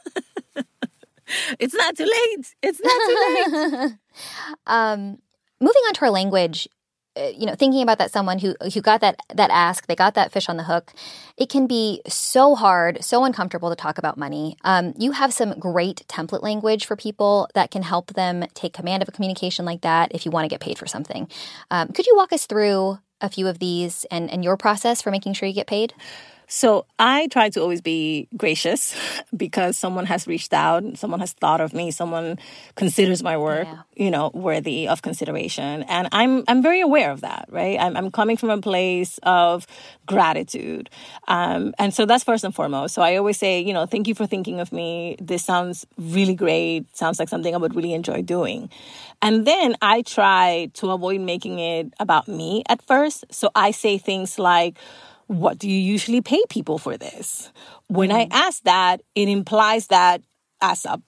it's 1.59 1.73
not 1.73 1.95
too 1.95 2.05
late. 2.05 2.55
It's 2.61 2.81
not 2.81 3.01
too 3.07 3.81
late. 3.81 3.91
um, 4.67 5.19
moving 5.61 5.81
on 5.87 5.93
to 5.93 6.05
our 6.05 6.11
language, 6.11 6.67
uh, 7.17 7.31
you 7.35 7.45
know, 7.45 7.55
thinking 7.55 7.81
about 7.81 7.97
that 7.97 8.11
someone 8.11 8.39
who 8.39 8.55
who 8.73 8.81
got 8.81 9.01
that 9.01 9.19
that 9.33 9.49
ask, 9.51 9.87
they 9.87 9.95
got 9.95 10.13
that 10.13 10.31
fish 10.31 10.47
on 10.47 10.57
the 10.57 10.63
hook. 10.63 10.93
It 11.37 11.49
can 11.49 11.67
be 11.67 12.01
so 12.07 12.55
hard, 12.55 13.03
so 13.03 13.25
uncomfortable 13.25 13.69
to 13.69 13.75
talk 13.75 13.97
about 13.97 14.17
money. 14.17 14.57
Um, 14.63 14.93
you 14.97 15.11
have 15.11 15.33
some 15.33 15.57
great 15.59 16.05
template 16.07 16.43
language 16.43 16.85
for 16.85 16.95
people 16.95 17.49
that 17.55 17.71
can 17.71 17.81
help 17.81 18.13
them 18.13 18.45
take 18.53 18.73
command 18.73 19.01
of 19.01 19.09
a 19.09 19.11
communication 19.11 19.65
like 19.65 19.81
that. 19.81 20.11
If 20.13 20.25
you 20.25 20.31
want 20.31 20.45
to 20.45 20.49
get 20.49 20.61
paid 20.61 20.77
for 20.77 20.87
something, 20.87 21.27
um, 21.71 21.89
could 21.89 22.05
you 22.05 22.15
walk 22.15 22.31
us 22.31 22.45
through 22.45 22.99
a 23.21 23.29
few 23.29 23.47
of 23.47 23.59
these 23.59 24.05
and 24.11 24.29
and 24.29 24.43
your 24.43 24.55
process 24.55 25.01
for 25.01 25.11
making 25.11 25.33
sure 25.33 25.47
you 25.47 25.55
get 25.55 25.67
paid? 25.67 25.93
So 26.51 26.87
I 26.97 27.27
try 27.27 27.49
to 27.51 27.61
always 27.61 27.79
be 27.79 28.27
gracious 28.35 28.95
because 29.37 29.77
someone 29.77 30.07
has 30.07 30.25
reached 30.25 30.51
out, 30.51 30.97
someone 30.97 31.19
has 31.19 31.31
thought 31.33 31.61
of 31.61 31.73
me, 31.73 31.91
someone 31.91 32.39
considers 32.75 33.21
my 33.21 33.37
work, 33.37 33.67
yeah. 33.67 33.81
you 33.95 34.09
know, 34.09 34.31
worthy 34.33 34.87
of 34.87 35.03
consideration. 35.03 35.83
And 35.83 36.09
I'm 36.11 36.43
I'm 36.47 36.63
very 36.63 36.81
aware 36.81 37.11
of 37.11 37.21
that, 37.21 37.45
right? 37.49 37.79
I'm, 37.79 37.95
I'm 37.95 38.09
coming 38.09 38.35
from 38.35 38.49
a 38.49 38.59
place 38.59 39.19
of 39.21 39.67
gratitude. 40.07 40.89
Um, 41.27 41.75
and 41.77 41.93
so 41.93 42.07
that's 42.07 42.23
first 42.23 42.43
and 42.43 42.53
foremost. 42.53 42.95
So 42.95 43.03
I 43.03 43.17
always 43.17 43.37
say, 43.37 43.61
you 43.61 43.73
know, 43.73 43.85
thank 43.85 44.07
you 44.07 44.15
for 44.15 44.25
thinking 44.25 44.59
of 44.59 44.73
me. 44.73 45.17
This 45.21 45.45
sounds 45.45 45.85
really 45.99 46.33
great. 46.33 46.97
Sounds 46.97 47.19
like 47.19 47.29
something 47.29 47.53
I 47.53 47.57
would 47.57 47.75
really 47.75 47.93
enjoy 47.93 48.23
doing. 48.23 48.71
And 49.21 49.45
then 49.45 49.75
I 49.83 50.01
try 50.01 50.71
to 50.75 50.89
avoid 50.89 51.21
making 51.21 51.59
it 51.59 51.93
about 51.99 52.27
me 52.27 52.63
at 52.67 52.81
first. 52.81 53.25
So 53.29 53.51
I 53.53 53.69
say 53.69 53.99
things 53.99 54.39
like, 54.39 54.79
what 55.29 55.59
do 55.59 55.69
you 55.69 55.77
usually 55.77 56.21
pay 56.21 56.41
people 56.49 56.79
for 56.79 56.97
this? 56.97 57.51
When 57.87 58.11
I 58.11 58.25
mm. 58.25 58.29
ask 58.31 58.63
that, 58.63 59.01
it 59.13 59.29
implies 59.29 59.85
that 59.87 60.23
as 60.59 60.85
a 60.85 60.99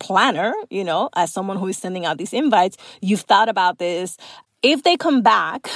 planner, 0.00 0.52
you 0.68 0.82
know, 0.82 1.10
as 1.14 1.32
someone 1.32 1.58
who 1.58 1.68
is 1.68 1.78
sending 1.78 2.04
out 2.04 2.18
these 2.18 2.32
invites, 2.32 2.76
you've 3.00 3.20
thought 3.20 3.48
about 3.48 3.78
this. 3.78 4.16
If 4.64 4.82
they 4.82 4.96
come 4.96 5.22
back 5.22 5.68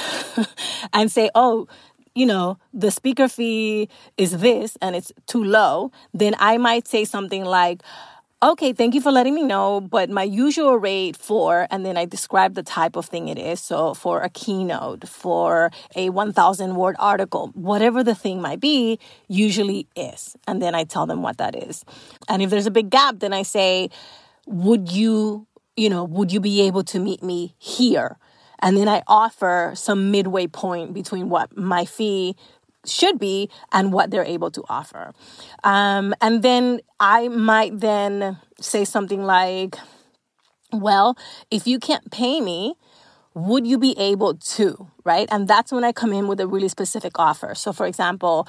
and 0.93 1.09
say, 1.09 1.29
oh, 1.33 1.69
you 2.13 2.25
know, 2.25 2.57
the 2.73 2.91
speaker 2.91 3.29
fee 3.29 3.87
is 4.17 4.37
this 4.39 4.77
and 4.81 4.97
it's 4.97 5.13
too 5.25 5.41
low, 5.41 5.93
then 6.13 6.35
I 6.39 6.57
might 6.57 6.89
say 6.89 7.05
something 7.05 7.45
like, 7.45 7.83
Okay, 8.43 8.73
thank 8.73 8.93
you 8.93 8.99
for 8.99 9.09
letting 9.09 9.35
me 9.35 9.41
know. 9.41 9.79
But 9.79 10.09
my 10.09 10.23
usual 10.23 10.75
rate 10.75 11.15
for, 11.15 11.65
and 11.71 11.85
then 11.85 11.95
I 11.95 12.03
describe 12.03 12.55
the 12.55 12.61
type 12.61 12.97
of 12.97 13.05
thing 13.05 13.29
it 13.29 13.39
is. 13.39 13.61
So 13.61 13.93
for 13.93 14.19
a 14.19 14.29
keynote, 14.29 15.07
for 15.07 15.71
a 15.95 16.09
1000 16.09 16.75
word 16.75 16.97
article, 16.99 17.51
whatever 17.53 18.03
the 18.03 18.13
thing 18.13 18.41
might 18.41 18.59
be, 18.59 18.99
usually 19.29 19.87
is. 19.95 20.35
And 20.45 20.61
then 20.61 20.75
I 20.75 20.83
tell 20.83 21.05
them 21.05 21.21
what 21.21 21.37
that 21.37 21.55
is. 21.55 21.85
And 22.27 22.41
if 22.41 22.49
there's 22.49 22.65
a 22.65 22.71
big 22.71 22.89
gap, 22.89 23.19
then 23.19 23.31
I 23.31 23.43
say, 23.43 23.89
would 24.45 24.91
you, 24.91 25.47
you 25.77 25.89
know, 25.89 26.03
would 26.03 26.33
you 26.33 26.41
be 26.41 26.63
able 26.63 26.83
to 26.83 26.99
meet 26.99 27.23
me 27.23 27.55
here? 27.59 28.17
And 28.59 28.75
then 28.75 28.89
I 28.89 29.03
offer 29.07 29.71
some 29.73 30.11
midway 30.11 30.47
point 30.47 30.93
between 30.93 31.29
what 31.29 31.55
my 31.55 31.85
fee 31.85 32.35
should 32.85 33.19
be 33.19 33.49
and 33.71 33.93
what 33.93 34.11
they're 34.11 34.25
able 34.25 34.51
to 34.51 34.63
offer. 34.69 35.13
Um, 35.63 36.13
and 36.21 36.43
then 36.43 36.81
I 36.99 37.27
might 37.27 37.79
then 37.79 38.39
say 38.59 38.85
something 38.85 39.23
like, 39.23 39.77
well, 40.71 41.17
if 41.51 41.67
you 41.67 41.79
can't 41.79 42.11
pay 42.11 42.41
me, 42.41 42.75
would 43.33 43.65
you 43.65 43.77
be 43.77 43.97
able 43.97 44.35
to? 44.35 44.87
Right. 45.03 45.27
And 45.31 45.47
that's 45.47 45.71
when 45.71 45.83
I 45.83 45.91
come 45.91 46.13
in 46.13 46.27
with 46.27 46.39
a 46.39 46.47
really 46.47 46.67
specific 46.67 47.19
offer. 47.19 47.55
So, 47.55 47.73
for 47.73 47.85
example, 47.85 48.47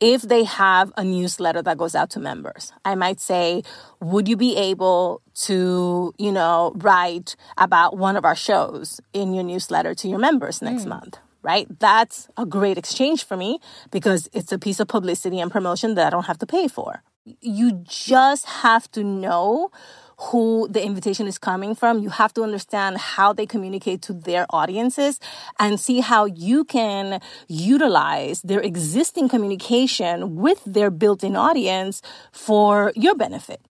if 0.00 0.22
they 0.22 0.42
have 0.44 0.92
a 0.96 1.04
newsletter 1.04 1.62
that 1.62 1.78
goes 1.78 1.94
out 1.94 2.10
to 2.10 2.20
members, 2.20 2.72
I 2.84 2.96
might 2.96 3.20
say, 3.20 3.62
would 4.00 4.28
you 4.28 4.36
be 4.36 4.56
able 4.56 5.22
to, 5.46 6.12
you 6.18 6.32
know, 6.32 6.72
write 6.74 7.36
about 7.56 7.96
one 7.96 8.16
of 8.16 8.24
our 8.24 8.34
shows 8.34 9.00
in 9.12 9.32
your 9.32 9.44
newsletter 9.44 9.94
to 9.94 10.08
your 10.08 10.18
members 10.18 10.60
next 10.60 10.84
mm. 10.84 10.88
month? 10.88 11.18
Right? 11.42 11.66
That's 11.78 12.28
a 12.36 12.46
great 12.46 12.78
exchange 12.78 13.24
for 13.24 13.36
me 13.36 13.58
because 13.90 14.28
it's 14.32 14.52
a 14.52 14.58
piece 14.58 14.80
of 14.80 14.88
publicity 14.88 15.40
and 15.40 15.50
promotion 15.50 15.94
that 15.94 16.06
I 16.06 16.10
don't 16.10 16.26
have 16.26 16.38
to 16.38 16.46
pay 16.46 16.68
for. 16.68 17.02
You 17.40 17.82
just 17.84 18.46
have 18.46 18.90
to 18.92 19.04
know 19.04 19.70
who 20.18 20.68
the 20.70 20.84
invitation 20.84 21.26
is 21.26 21.38
coming 21.38 21.74
from. 21.74 21.98
You 21.98 22.10
have 22.10 22.32
to 22.34 22.42
understand 22.42 22.98
how 22.98 23.32
they 23.32 23.46
communicate 23.46 24.02
to 24.02 24.12
their 24.12 24.46
audiences 24.50 25.18
and 25.58 25.80
see 25.80 26.00
how 26.00 26.26
you 26.26 26.64
can 26.64 27.20
utilize 27.48 28.42
their 28.42 28.60
existing 28.60 29.28
communication 29.28 30.36
with 30.36 30.62
their 30.64 30.90
built 30.90 31.24
in 31.24 31.34
audience 31.34 32.02
for 32.30 32.92
your 32.94 33.14
benefit. 33.14 33.60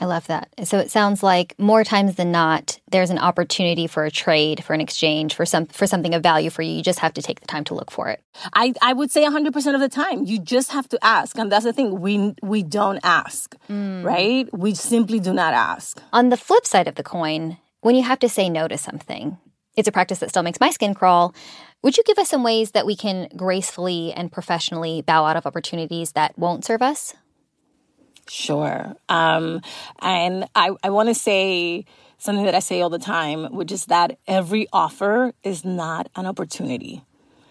I 0.00 0.06
love 0.06 0.26
that. 0.28 0.48
So 0.64 0.78
it 0.78 0.90
sounds 0.90 1.22
like 1.22 1.54
more 1.58 1.84
times 1.84 2.14
than 2.14 2.32
not, 2.32 2.80
there's 2.90 3.10
an 3.10 3.18
opportunity 3.18 3.86
for 3.86 4.06
a 4.06 4.10
trade, 4.10 4.64
for 4.64 4.72
an 4.72 4.80
exchange, 4.80 5.34
for 5.34 5.44
some 5.44 5.66
for 5.66 5.86
something 5.86 6.14
of 6.14 6.22
value 6.22 6.48
for 6.48 6.62
you. 6.62 6.72
You 6.72 6.82
just 6.82 7.00
have 7.00 7.12
to 7.14 7.22
take 7.22 7.40
the 7.40 7.46
time 7.46 7.64
to 7.64 7.74
look 7.74 7.90
for 7.90 8.08
it. 8.08 8.22
I, 8.54 8.72
I 8.80 8.94
would 8.94 9.10
say 9.10 9.24
100% 9.24 9.74
of 9.74 9.80
the 9.80 9.88
time, 9.90 10.24
you 10.24 10.38
just 10.38 10.72
have 10.72 10.88
to 10.88 10.98
ask, 11.02 11.36
and 11.36 11.52
that's 11.52 11.64
the 11.64 11.74
thing. 11.74 12.00
We 12.00 12.34
we 12.42 12.62
don't 12.62 13.00
ask, 13.02 13.54
mm. 13.68 14.02
right? 14.02 14.48
We 14.56 14.74
simply 14.74 15.20
do 15.20 15.34
not 15.34 15.52
ask. 15.52 16.02
On 16.12 16.30
the 16.30 16.38
flip 16.38 16.66
side 16.66 16.88
of 16.88 16.94
the 16.94 17.02
coin, 17.02 17.58
when 17.82 17.94
you 17.94 18.02
have 18.02 18.20
to 18.20 18.28
say 18.28 18.48
no 18.48 18.68
to 18.68 18.78
something, 18.78 19.36
it's 19.76 19.88
a 19.88 19.92
practice 19.92 20.20
that 20.20 20.30
still 20.30 20.42
makes 20.42 20.60
my 20.60 20.70
skin 20.70 20.94
crawl. 20.94 21.34
Would 21.82 21.96
you 21.96 22.02
give 22.04 22.18
us 22.18 22.28
some 22.28 22.42
ways 22.42 22.72
that 22.72 22.86
we 22.86 22.96
can 22.96 23.28
gracefully 23.36 24.12
and 24.12 24.30
professionally 24.32 25.02
bow 25.02 25.24
out 25.24 25.36
of 25.36 25.46
opportunities 25.46 26.12
that 26.12 26.38
won't 26.38 26.64
serve 26.64 26.82
us? 26.82 27.14
Sure. 28.30 28.94
Um, 29.08 29.60
and 30.00 30.46
I, 30.54 30.70
I 30.84 30.90
want 30.90 31.08
to 31.08 31.16
say 31.16 31.84
something 32.18 32.44
that 32.44 32.54
I 32.54 32.60
say 32.60 32.80
all 32.80 32.88
the 32.88 32.98
time, 32.98 33.52
which 33.52 33.72
is 33.72 33.86
that 33.86 34.18
every 34.28 34.68
offer 34.72 35.32
is 35.42 35.64
not 35.64 36.08
an 36.14 36.26
opportunity. 36.26 37.02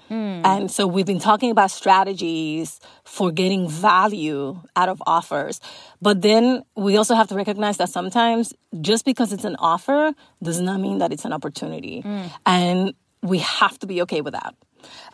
Mm. 0.09 0.41
And 0.45 0.71
so 0.71 0.87
we've 0.87 1.05
been 1.05 1.19
talking 1.19 1.51
about 1.51 1.69
strategies 1.69 2.79
for 3.03 3.29
getting 3.29 3.69
value 3.69 4.57
out 4.77 4.87
of 4.87 5.03
offers. 5.05 5.59
But 6.01 6.21
then 6.21 6.63
we 6.77 6.95
also 6.95 7.13
have 7.13 7.27
to 7.27 7.35
recognize 7.35 7.75
that 7.77 7.89
sometimes 7.89 8.53
just 8.79 9.03
because 9.03 9.33
it's 9.33 9.43
an 9.43 9.57
offer 9.59 10.13
does 10.41 10.61
not 10.61 10.79
mean 10.79 10.99
that 10.99 11.11
it's 11.11 11.25
an 11.25 11.33
opportunity. 11.33 12.03
Mm. 12.03 12.31
And 12.45 12.93
we 13.21 13.39
have 13.39 13.77
to 13.79 13.87
be 13.87 14.01
okay 14.03 14.21
with 14.21 14.33
that. 14.33 14.55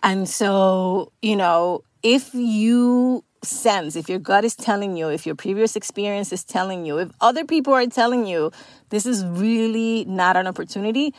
And 0.03 0.29
so, 0.29 1.11
you 1.23 1.35
know, 1.35 1.83
if 2.05 2.35
you 2.35 3.23
sense, 3.41 3.95
if 3.95 4.07
your 4.07 4.19
gut 4.19 4.45
is 4.45 4.55
telling 4.55 4.95
you, 4.95 5.09
if 5.09 5.25
your 5.25 5.33
previous 5.33 5.75
experience 5.75 6.31
is 6.31 6.43
telling 6.43 6.85
you, 6.85 6.99
if 6.99 7.09
other 7.19 7.43
people 7.43 7.73
are 7.73 7.87
telling 7.87 8.27
you 8.27 8.51
this 8.89 9.07
is 9.07 9.25
really 9.25 10.05
not 10.05 10.37
an 10.37 10.45
opportunity, 10.45 11.15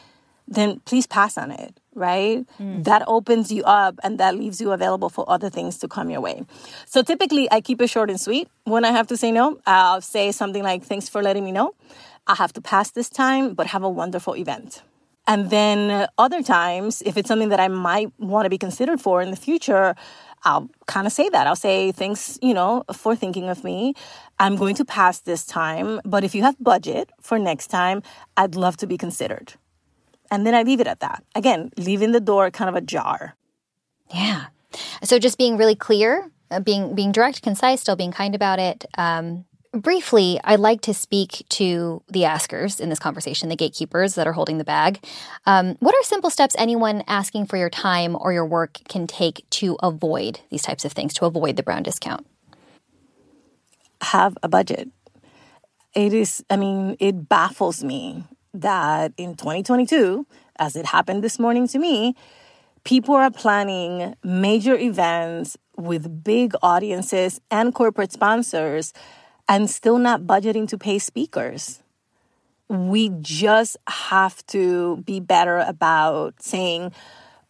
then 0.46 0.78
please 0.84 1.04
pass 1.08 1.36
on 1.36 1.50
it, 1.50 1.80
right? 1.96 2.46
Mm. 2.60 2.84
That 2.84 3.02
opens 3.08 3.50
you 3.50 3.64
up 3.64 3.98
and 4.04 4.18
that 4.20 4.36
leaves 4.36 4.60
you 4.60 4.70
available 4.70 5.08
for 5.08 5.28
other 5.28 5.50
things 5.50 5.76
to 5.78 5.88
come 5.88 6.08
your 6.08 6.20
way. 6.20 6.44
So 6.84 7.02
typically, 7.02 7.50
I 7.50 7.60
keep 7.60 7.82
it 7.82 7.90
short 7.90 8.08
and 8.08 8.20
sweet. 8.20 8.48
When 8.62 8.84
I 8.84 8.92
have 8.92 9.08
to 9.08 9.16
say 9.16 9.32
no, 9.32 9.58
I'll 9.66 10.00
say 10.00 10.30
something 10.30 10.62
like, 10.62 10.84
Thanks 10.84 11.08
for 11.08 11.20
letting 11.20 11.44
me 11.44 11.50
know. 11.50 11.74
I 12.28 12.36
have 12.36 12.52
to 12.52 12.60
pass 12.60 12.92
this 12.92 13.10
time, 13.10 13.54
but 13.54 13.66
have 13.68 13.82
a 13.82 13.90
wonderful 13.90 14.36
event. 14.36 14.82
And 15.28 15.50
then 15.50 16.06
other 16.18 16.42
times, 16.42 17.02
if 17.04 17.16
it's 17.16 17.26
something 17.26 17.48
that 17.48 17.58
I 17.58 17.66
might 17.66 18.12
want 18.18 18.44
to 18.46 18.50
be 18.50 18.58
considered 18.58 19.00
for 19.00 19.20
in 19.22 19.30
the 19.30 19.36
future, 19.36 19.96
I'll 20.44 20.68
kind 20.86 21.06
of 21.06 21.12
say 21.12 21.28
that. 21.28 21.46
I'll 21.46 21.56
say, 21.56 21.92
thanks, 21.92 22.38
you 22.40 22.54
know, 22.54 22.84
for 22.92 23.16
thinking 23.16 23.48
of 23.48 23.64
me. 23.64 23.94
I'm 24.38 24.56
going 24.56 24.76
to 24.76 24.84
pass 24.84 25.20
this 25.20 25.44
time, 25.44 26.00
but 26.04 26.22
if 26.22 26.34
you 26.34 26.42
have 26.42 26.56
budget 26.60 27.10
for 27.20 27.38
next 27.38 27.68
time, 27.68 28.02
I'd 28.36 28.54
love 28.54 28.76
to 28.78 28.86
be 28.86 28.98
considered. 28.98 29.54
And 30.30 30.46
then 30.46 30.54
I 30.54 30.62
leave 30.62 30.80
it 30.80 30.86
at 30.86 31.00
that. 31.00 31.24
Again, 31.34 31.70
leaving 31.76 32.12
the 32.12 32.20
door 32.20 32.50
kind 32.50 32.68
of 32.68 32.74
ajar. 32.74 33.34
Yeah. 34.12 34.46
So 35.02 35.18
just 35.18 35.38
being 35.38 35.56
really 35.56 35.74
clear, 35.74 36.30
uh, 36.50 36.60
being 36.60 36.94
being 36.94 37.12
direct, 37.12 37.42
concise, 37.42 37.80
still 37.80 37.96
being 37.96 38.12
kind 38.12 38.34
about 38.34 38.58
it. 38.58 38.84
Um, 38.98 39.46
briefly, 39.76 40.40
I'd 40.45 40.61
like 40.61 40.80
to 40.83 40.95
speak 40.95 41.45
to 41.50 42.02
the 42.09 42.25
askers 42.25 42.80
in 42.80 42.88
this 42.88 42.99
conversation, 42.99 43.49
the 43.49 43.56
gatekeepers 43.56 44.14
that 44.14 44.26
are 44.26 44.33
holding 44.33 44.58
the 44.58 44.65
bag. 44.65 45.04
Um, 45.47 45.76
what 45.80 45.95
are 45.95 46.02
simple 46.02 46.30
steps 46.30 46.54
anyone 46.58 47.04
asking 47.06 47.47
for 47.47 47.56
your 47.56 47.71
time 47.71 48.17
or 48.19 48.32
your 48.32 48.47
work 48.47 48.78
can 48.89 49.06
take 49.06 49.49
to 49.50 49.76
avoid 49.82 50.41
these 50.50 50.62
types 50.62 50.84
of 50.84 50.93
things, 50.93 51.15
to 51.15 51.26
avoid 51.26 51.56
the 51.56 51.62
brown 51.62 51.82
discount? 51.82 52.26
Have 54.02 54.36
a 54.43 54.49
budget. 54.49 54.91
It 55.95 56.12
is, 56.12 56.45
I 56.50 56.56
mean, 56.56 56.97
it 57.00 57.28
baffles 57.28 57.82
me 57.82 58.25
that 58.52 59.12
in 59.17 59.34
2022, 59.36 60.26
as 60.58 60.76
it 60.76 60.86
happened 60.86 61.23
this 61.23 61.39
morning 61.39 61.69
to 61.69 61.78
me, 61.78 62.15
people 62.84 63.15
are 63.15 63.30
planning 63.30 64.15
major 64.23 64.76
events 64.76 65.56
with 65.76 66.25
big 66.25 66.54
audiences 66.62 67.41
and 67.50 67.75
corporate 67.75 68.12
sponsors 68.12 68.93
and 69.49 69.71
still 69.71 69.99
not 69.99 70.23
budgeting 70.23 70.69
to 70.69 70.78
pay 70.78 70.99
speakers. 70.99 71.82
We 72.69 73.11
just 73.21 73.76
have 73.87 74.45
to 74.49 74.99
be 74.99 75.21
better 75.21 75.59
about 75.59 76.43
saying, 76.43 76.93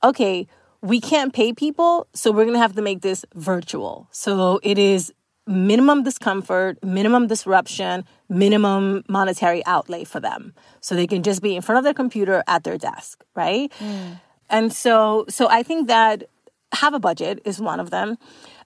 okay, 0.04 0.46
we 0.82 1.00
can't 1.00 1.32
pay 1.32 1.52
people, 1.52 2.06
so 2.12 2.30
we're 2.30 2.44
gonna 2.44 2.58
have 2.58 2.76
to 2.76 2.82
make 2.82 3.00
this 3.00 3.24
virtual. 3.34 4.08
So 4.10 4.60
it 4.62 4.78
is 4.78 5.12
minimum 5.46 6.02
discomfort, 6.02 6.82
minimum 6.84 7.28
disruption, 7.28 8.04
minimum 8.28 9.04
monetary 9.08 9.64
outlay 9.64 10.04
for 10.04 10.20
them. 10.20 10.52
So 10.80 10.94
they 10.94 11.06
can 11.06 11.22
just 11.22 11.40
be 11.40 11.56
in 11.56 11.62
front 11.62 11.78
of 11.78 11.84
their 11.84 11.94
computer 11.94 12.42
at 12.46 12.64
their 12.64 12.76
desk, 12.76 13.24
right? 13.34 13.72
Mm. 13.78 14.20
And 14.50 14.72
so 14.72 15.24
so 15.28 15.48
I 15.48 15.62
think 15.62 15.88
that 15.88 16.24
have 16.72 16.94
a 16.94 17.00
budget 17.00 17.40
is 17.44 17.60
one 17.60 17.80
of 17.80 17.90
them. 17.90 18.18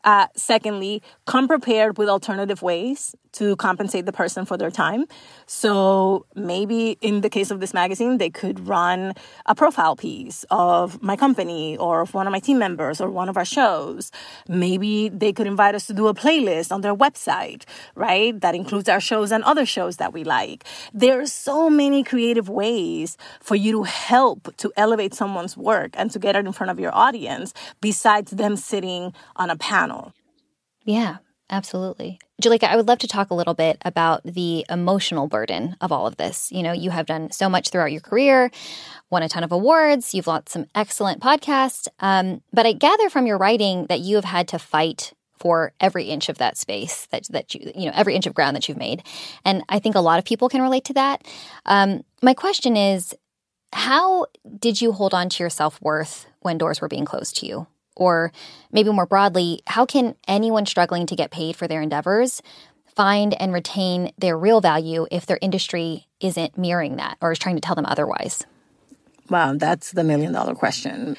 Uh, 0.04 0.26
secondly, 0.34 1.02
come 1.26 1.46
prepared 1.46 1.98
with 1.98 2.08
alternative 2.08 2.62
ways 2.62 3.14
to 3.32 3.54
compensate 3.56 4.06
the 4.06 4.12
person 4.12 4.44
for 4.44 4.56
their 4.56 4.70
time. 4.70 5.04
So 5.46 6.26
maybe 6.34 6.98
in 7.00 7.20
the 7.20 7.30
case 7.30 7.50
of 7.50 7.60
this 7.60 7.72
magazine, 7.72 8.18
they 8.18 8.30
could 8.30 8.66
run 8.66 9.14
a 9.46 9.54
profile 9.54 9.96
piece 9.96 10.44
of 10.50 11.02
my 11.02 11.16
company 11.16 11.76
or 11.76 12.00
of 12.00 12.14
one 12.14 12.26
of 12.26 12.32
my 12.32 12.40
team 12.40 12.58
members 12.58 13.00
or 13.00 13.08
one 13.10 13.28
of 13.28 13.36
our 13.36 13.44
shows. 13.44 14.10
Maybe 14.48 15.08
they 15.08 15.32
could 15.32 15.46
invite 15.46 15.74
us 15.74 15.86
to 15.86 15.94
do 15.94 16.08
a 16.08 16.14
playlist 16.14 16.72
on 16.72 16.80
their 16.80 16.94
website, 16.94 17.64
right? 17.94 18.38
That 18.40 18.54
includes 18.54 18.88
our 18.88 19.00
shows 19.00 19.30
and 19.30 19.44
other 19.44 19.66
shows 19.66 19.98
that 19.98 20.12
we 20.12 20.24
like. 20.24 20.64
There 20.92 21.20
are 21.20 21.26
so 21.26 21.70
many 21.70 22.02
creative 22.02 22.48
ways 22.48 23.16
for 23.40 23.54
you 23.54 23.72
to 23.72 23.82
help 23.84 24.54
to 24.56 24.72
elevate 24.76 25.14
someone's 25.14 25.56
work 25.56 25.90
and 25.94 26.10
to 26.10 26.18
get 26.18 26.36
it 26.36 26.46
in 26.46 26.52
front 26.52 26.70
of 26.70 26.80
your 26.80 26.94
audience 26.94 27.54
besides 27.80 28.32
them 28.32 28.56
sitting 28.56 29.12
on 29.36 29.50
a 29.50 29.56
panel. 29.56 29.89
Yeah, 30.84 31.18
Absolutely. 31.50 32.20
Juleyka, 32.40 32.64
I 32.64 32.76
would 32.76 32.86
love 32.86 33.00
to 33.00 33.08
talk 33.08 33.30
a 33.30 33.34
little 33.34 33.54
bit 33.54 33.76
about 33.84 34.22
the 34.22 34.64
emotional 34.70 35.26
burden 35.26 35.76
of 35.80 35.90
all 35.90 36.06
of 36.06 36.16
this. 36.16 36.50
You 36.52 36.62
know, 36.62 36.72
you 36.72 36.90
have 36.90 37.06
done 37.06 37.32
so 37.32 37.48
much 37.48 37.70
throughout 37.70 37.90
your 37.90 38.00
career, 38.00 38.52
won 39.10 39.24
a 39.24 39.28
ton 39.28 39.42
of 39.42 39.50
awards, 39.50 40.14
you've 40.14 40.28
launched 40.28 40.50
some 40.50 40.66
excellent 40.74 41.20
podcasts. 41.20 41.88
Um, 41.98 42.40
but 42.52 42.66
I 42.66 42.72
gather 42.72 43.10
from 43.10 43.26
your 43.26 43.36
writing 43.36 43.86
that 43.86 44.00
you 44.00 44.14
have 44.14 44.24
had 44.24 44.46
to 44.48 44.58
fight 44.60 45.12
for 45.38 45.72
every 45.80 46.04
inch 46.04 46.28
of 46.28 46.38
that 46.38 46.56
space 46.56 47.06
that 47.06 47.26
that 47.30 47.54
you 47.54 47.72
you 47.74 47.86
know 47.86 47.92
every 47.94 48.14
inch 48.14 48.26
of 48.26 48.34
ground 48.34 48.54
that 48.54 48.68
you've 48.68 48.78
made, 48.78 49.02
and 49.44 49.64
I 49.68 49.78
think 49.78 49.96
a 49.96 50.00
lot 50.00 50.18
of 50.18 50.24
people 50.24 50.48
can 50.48 50.62
relate 50.62 50.84
to 50.84 50.94
that. 50.94 51.26
Um, 51.64 52.04
my 52.22 52.34
question 52.34 52.76
is, 52.76 53.14
how 53.72 54.26
did 54.58 54.80
you 54.80 54.92
hold 54.92 55.14
on 55.14 55.30
to 55.30 55.42
your 55.42 55.50
self 55.50 55.80
worth 55.82 56.26
when 56.40 56.58
doors 56.58 56.80
were 56.80 56.88
being 56.88 57.06
closed 57.06 57.38
to 57.38 57.46
you? 57.46 57.66
Or 57.96 58.32
maybe 58.72 58.90
more 58.90 59.06
broadly, 59.06 59.60
how 59.66 59.84
can 59.86 60.14
anyone 60.28 60.66
struggling 60.66 61.06
to 61.06 61.16
get 61.16 61.30
paid 61.30 61.56
for 61.56 61.68
their 61.68 61.82
endeavors 61.82 62.42
find 62.94 63.40
and 63.40 63.52
retain 63.52 64.12
their 64.18 64.36
real 64.36 64.60
value 64.60 65.06
if 65.10 65.26
their 65.26 65.38
industry 65.40 66.06
isn't 66.20 66.58
mirroring 66.58 66.96
that 66.96 67.16
or 67.20 67.32
is 67.32 67.38
trying 67.38 67.56
to 67.56 67.60
tell 67.60 67.74
them 67.74 67.86
otherwise? 67.86 68.44
Wow, 69.28 69.54
that's 69.56 69.92
the 69.92 70.04
million 70.04 70.32
dollar 70.32 70.54
question. 70.54 71.16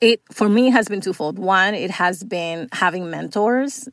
It 0.00 0.20
for 0.32 0.48
me 0.48 0.70
has 0.70 0.88
been 0.88 1.00
twofold. 1.00 1.38
One, 1.38 1.74
it 1.74 1.90
has 1.92 2.24
been 2.24 2.68
having 2.72 3.10
mentors 3.10 3.88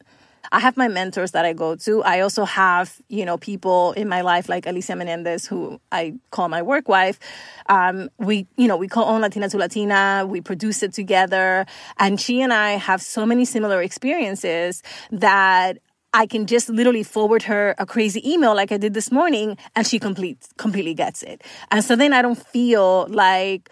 I 0.52 0.60
have 0.60 0.76
my 0.76 0.88
mentors 0.88 1.32
that 1.32 1.46
I 1.46 1.54
go 1.54 1.76
to. 1.76 2.04
I 2.04 2.20
also 2.20 2.44
have, 2.44 3.02
you 3.08 3.26
know, 3.26 3.38
people 3.38 3.94
in 3.94 4.10
my 4.10 4.22
life 4.22 4.50
like 4.50 4.66
Alicia 4.66 4.96
Menendez, 4.96 5.48
who 5.48 5.80
I 5.92 6.16
call 6.32 6.50
my 6.50 6.62
work 6.62 6.90
wife. 6.90 7.20
Um, 7.68 8.10
we, 8.18 8.48
you 8.58 8.68
know, 8.68 8.76
we 8.76 8.88
co-own 8.88 9.22
Latina 9.22 9.48
to 9.50 9.58
Latina. 9.58 10.26
We 10.28 10.42
produce 10.42 10.84
it 10.84 10.94
together. 10.94 11.66
And 11.98 12.20
she 12.20 12.42
and 12.42 12.52
I 12.52 12.72
have 12.72 13.02
so 13.02 13.26
many 13.26 13.46
similar 13.46 13.82
experiences 13.82 14.84
that 15.12 15.78
I 16.14 16.26
can 16.26 16.46
just 16.46 16.68
literally 16.68 17.04
forward 17.04 17.44
her 17.44 17.74
a 17.78 17.86
crazy 17.86 18.22
email 18.30 18.54
like 18.54 18.74
I 18.74 18.78
did 18.78 18.94
this 18.94 19.12
morning 19.12 19.58
and 19.76 19.88
she 19.88 19.98
complete, 20.00 20.46
completely 20.58 20.94
gets 20.94 21.24
it. 21.24 21.42
And 21.72 21.86
so 21.86 21.96
then 21.96 22.12
I 22.12 22.22
don't 22.22 22.38
feel 22.38 23.08
like, 23.08 23.70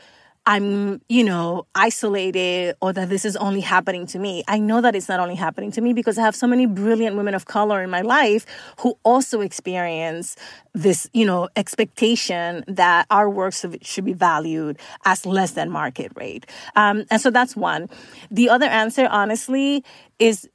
I'm, 0.49 0.99
you 1.09 1.23
know, 1.23 1.67
isolated 1.75 2.75
or 2.81 2.91
that 2.91 3.07
this 3.09 3.23
is 3.23 3.35
only 3.35 3.61
happening 3.61 4.07
to 4.07 4.17
me. 4.17 4.43
I 4.47 4.57
know 4.57 4.81
that 4.81 4.95
it's 4.95 5.07
not 5.07 5.19
only 5.19 5.35
happening 5.35 5.71
to 5.73 5.81
me 5.81 5.93
because 5.93 6.17
I 6.17 6.23
have 6.23 6.35
so 6.35 6.47
many 6.47 6.65
brilliant 6.65 7.15
women 7.15 7.35
of 7.35 7.45
color 7.45 7.83
in 7.83 7.91
my 7.91 8.01
life 8.01 8.47
who 8.79 8.97
also 9.03 9.41
experience 9.41 10.35
this, 10.73 11.07
you 11.13 11.23
know, 11.23 11.49
expectation 11.55 12.63
that 12.67 13.05
our 13.11 13.29
works 13.29 13.63
should 13.83 14.05
be 14.05 14.13
valued 14.13 14.79
as 15.05 15.23
less 15.23 15.51
than 15.51 15.69
market 15.69 16.11
rate. 16.15 16.47
Um, 16.75 17.05
and 17.11 17.21
so 17.21 17.29
that's 17.29 17.55
one. 17.55 17.87
The 18.31 18.49
other 18.49 18.65
answer, 18.65 19.07
honestly, 19.11 19.83
is 20.17 20.49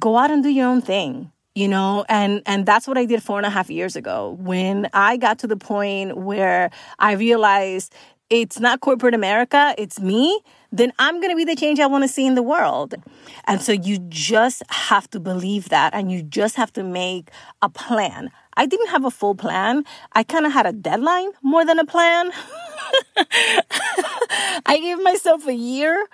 go 0.00 0.16
out 0.16 0.30
and 0.30 0.42
do 0.42 0.48
your 0.48 0.66
own 0.66 0.80
thing 0.80 1.30
you 1.54 1.68
know 1.68 2.04
and 2.08 2.42
and 2.44 2.66
that's 2.66 2.88
what 2.88 2.98
i 2.98 3.04
did 3.04 3.22
four 3.22 3.38
and 3.38 3.46
a 3.46 3.50
half 3.50 3.70
years 3.70 3.94
ago 3.94 4.36
when 4.40 4.88
i 4.92 5.16
got 5.16 5.38
to 5.38 5.46
the 5.46 5.56
point 5.56 6.16
where 6.16 6.70
i 6.98 7.12
realized 7.12 7.94
it's 8.30 8.58
not 8.58 8.80
corporate 8.80 9.14
america 9.14 9.74
it's 9.78 10.00
me 10.00 10.40
then 10.72 10.92
i'm 10.98 11.20
going 11.20 11.30
to 11.30 11.36
be 11.36 11.44
the 11.44 11.56
change 11.56 11.78
i 11.80 11.86
want 11.86 12.02
to 12.04 12.08
see 12.08 12.26
in 12.26 12.34
the 12.34 12.42
world. 12.42 12.94
And 13.46 13.60
so 13.60 13.72
you 13.72 13.98
just 14.08 14.62
have 14.68 15.08
to 15.10 15.20
believe 15.20 15.68
that 15.70 15.94
and 15.94 16.12
you 16.12 16.22
just 16.22 16.56
have 16.56 16.72
to 16.74 16.82
make 16.82 17.30
a 17.62 17.68
plan. 17.68 18.30
I 18.56 18.66
didn't 18.66 18.88
have 18.88 19.04
a 19.04 19.10
full 19.10 19.34
plan. 19.34 19.84
I 20.12 20.22
kind 20.22 20.46
of 20.46 20.52
had 20.52 20.66
a 20.66 20.72
deadline 20.72 21.30
more 21.42 21.64
than 21.64 21.78
a 21.78 21.84
plan. 21.84 22.30
I 24.66 24.78
gave 24.80 25.02
myself 25.02 25.46
a 25.46 25.54
year 25.54 26.06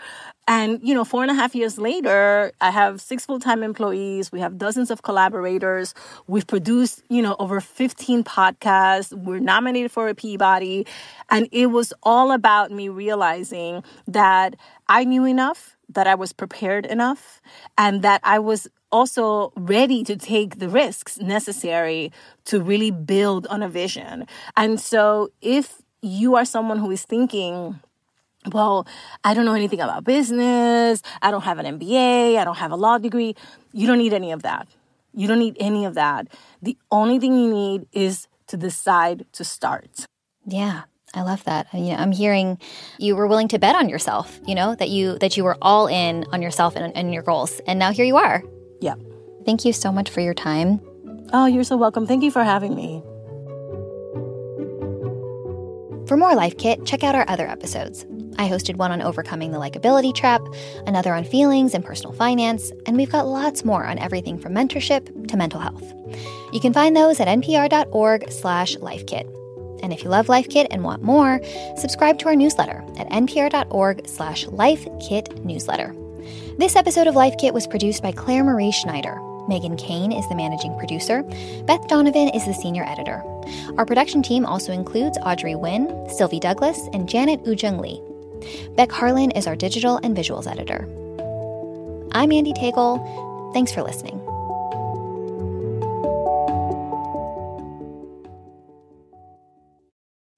and, 0.54 0.86
you 0.86 0.94
know, 0.94 1.02
four 1.02 1.22
and 1.22 1.30
a 1.30 1.34
half 1.34 1.54
years 1.54 1.78
later, 1.78 2.52
I 2.60 2.70
have 2.70 3.00
six 3.00 3.24
full 3.24 3.40
time 3.40 3.62
employees. 3.62 4.30
We 4.30 4.40
have 4.40 4.58
dozens 4.58 4.90
of 4.90 5.00
collaborators. 5.00 5.94
We've 6.26 6.46
produced, 6.46 7.02
you 7.08 7.22
know, 7.22 7.36
over 7.38 7.58
15 7.58 8.22
podcasts. 8.22 9.14
We're 9.14 9.40
nominated 9.40 9.90
for 9.90 10.08
a 10.08 10.14
Peabody. 10.14 10.86
And 11.30 11.48
it 11.52 11.68
was 11.68 11.94
all 12.02 12.32
about 12.32 12.70
me 12.70 12.90
realizing 12.90 13.82
that 14.06 14.56
I 14.88 15.04
knew 15.04 15.24
enough, 15.24 15.74
that 15.88 16.06
I 16.06 16.16
was 16.16 16.34
prepared 16.34 16.84
enough, 16.84 17.40
and 17.78 18.02
that 18.02 18.20
I 18.22 18.38
was 18.38 18.68
also 18.90 19.54
ready 19.56 20.04
to 20.04 20.16
take 20.16 20.58
the 20.58 20.68
risks 20.68 21.18
necessary 21.18 22.12
to 22.44 22.60
really 22.60 22.90
build 22.90 23.46
on 23.46 23.62
a 23.62 23.70
vision. 23.70 24.26
And 24.54 24.78
so 24.78 25.30
if 25.40 25.80
you 26.02 26.34
are 26.34 26.44
someone 26.44 26.78
who 26.78 26.90
is 26.90 27.04
thinking, 27.04 27.80
well, 28.50 28.86
I 29.24 29.34
don't 29.34 29.44
know 29.44 29.54
anything 29.54 29.80
about 29.80 30.04
business. 30.04 31.02
I 31.20 31.30
don't 31.30 31.42
have 31.42 31.58
an 31.58 31.78
MBA. 31.78 32.36
I 32.36 32.44
don't 32.44 32.56
have 32.56 32.72
a 32.72 32.76
law 32.76 32.98
degree. 32.98 33.36
You 33.72 33.86
don't 33.86 33.98
need 33.98 34.12
any 34.12 34.32
of 34.32 34.42
that. 34.42 34.68
You 35.14 35.28
don't 35.28 35.38
need 35.38 35.56
any 35.60 35.84
of 35.84 35.94
that. 35.94 36.28
The 36.62 36.76
only 36.90 37.18
thing 37.18 37.36
you 37.36 37.52
need 37.52 37.86
is 37.92 38.26
to 38.48 38.56
decide 38.56 39.26
to 39.32 39.44
start. 39.44 40.06
Yeah. 40.46 40.82
I 41.14 41.22
love 41.22 41.44
that. 41.44 41.66
You 41.74 41.90
know, 41.90 41.96
I'm 41.96 42.12
hearing 42.12 42.58
you 42.98 43.14
were 43.14 43.26
willing 43.26 43.48
to 43.48 43.58
bet 43.58 43.76
on 43.76 43.90
yourself, 43.90 44.40
you 44.46 44.54
know, 44.54 44.74
that 44.76 44.88
you 44.88 45.18
that 45.18 45.36
you 45.36 45.44
were 45.44 45.58
all 45.60 45.86
in 45.86 46.24
on 46.32 46.40
yourself 46.40 46.74
and, 46.74 46.96
and 46.96 47.12
your 47.12 47.22
goals. 47.22 47.60
And 47.66 47.78
now 47.78 47.92
here 47.92 48.06
you 48.06 48.16
are. 48.16 48.42
Yeah. 48.80 48.94
Thank 49.44 49.66
you 49.66 49.74
so 49.74 49.92
much 49.92 50.08
for 50.08 50.20
your 50.20 50.32
time. 50.32 50.80
Oh, 51.34 51.44
you're 51.44 51.64
so 51.64 51.76
welcome. 51.76 52.06
Thank 52.06 52.22
you 52.22 52.30
for 52.30 52.42
having 52.42 52.74
me. 52.74 53.02
For 56.06 56.16
more 56.16 56.34
Life 56.34 56.56
Kit, 56.56 56.84
check 56.84 57.04
out 57.04 57.14
our 57.14 57.28
other 57.28 57.46
episodes. 57.46 58.06
I 58.38 58.48
hosted 58.48 58.76
one 58.76 58.92
on 58.92 59.02
overcoming 59.02 59.52
the 59.52 59.58
likability 59.58 60.14
trap, 60.14 60.42
another 60.86 61.14
on 61.14 61.24
feelings 61.24 61.74
and 61.74 61.84
personal 61.84 62.12
finance, 62.12 62.72
and 62.86 62.96
we've 62.96 63.10
got 63.10 63.26
lots 63.26 63.64
more 63.64 63.84
on 63.84 63.98
everything 63.98 64.38
from 64.38 64.54
mentorship 64.54 65.28
to 65.28 65.36
mental 65.36 65.60
health. 65.60 65.92
You 66.52 66.60
can 66.60 66.72
find 66.72 66.96
those 66.96 67.20
at 67.20 67.28
npr.org/slash 67.28 68.76
lifekit. 68.76 69.28
And 69.82 69.92
if 69.92 70.04
you 70.04 70.10
love 70.10 70.28
Life 70.28 70.48
Kit 70.48 70.68
and 70.70 70.84
want 70.84 71.02
more, 71.02 71.40
subscribe 71.76 72.18
to 72.20 72.26
our 72.26 72.36
newsletter 72.36 72.84
at 72.96 73.08
npr.org/slash 73.10 74.46
lifekit 74.46 75.44
newsletter. 75.44 75.94
This 76.58 76.76
episode 76.76 77.08
of 77.08 77.16
Life 77.16 77.34
Kit 77.38 77.52
was 77.52 77.66
produced 77.66 78.02
by 78.02 78.12
Claire 78.12 78.44
Marie 78.44 78.70
Schneider. 78.70 79.18
Megan 79.48 79.76
Kane 79.76 80.12
is 80.12 80.28
the 80.28 80.36
managing 80.36 80.76
producer. 80.78 81.24
Beth 81.66 81.88
Donovan 81.88 82.28
is 82.28 82.44
the 82.46 82.54
senior 82.54 82.84
editor. 82.84 83.22
Our 83.76 83.84
production 83.84 84.22
team 84.22 84.46
also 84.46 84.72
includes 84.72 85.18
Audrey 85.22 85.54
Nguyen, 85.54 86.08
Sylvie 86.12 86.38
Douglas, 86.38 86.88
and 86.92 87.08
Janet 87.08 87.42
Woojeong 87.42 87.80
Lee. 87.80 88.00
Beck 88.76 88.92
Harlan 88.92 89.32
is 89.32 89.46
our 89.46 89.56
digital 89.56 89.98
and 90.02 90.16
visuals 90.16 90.50
editor. 90.50 90.88
I'm 92.12 92.32
Andy 92.32 92.52
Tagle. 92.52 93.52
Thanks 93.52 93.72
for 93.72 93.82
listening. 93.82 94.21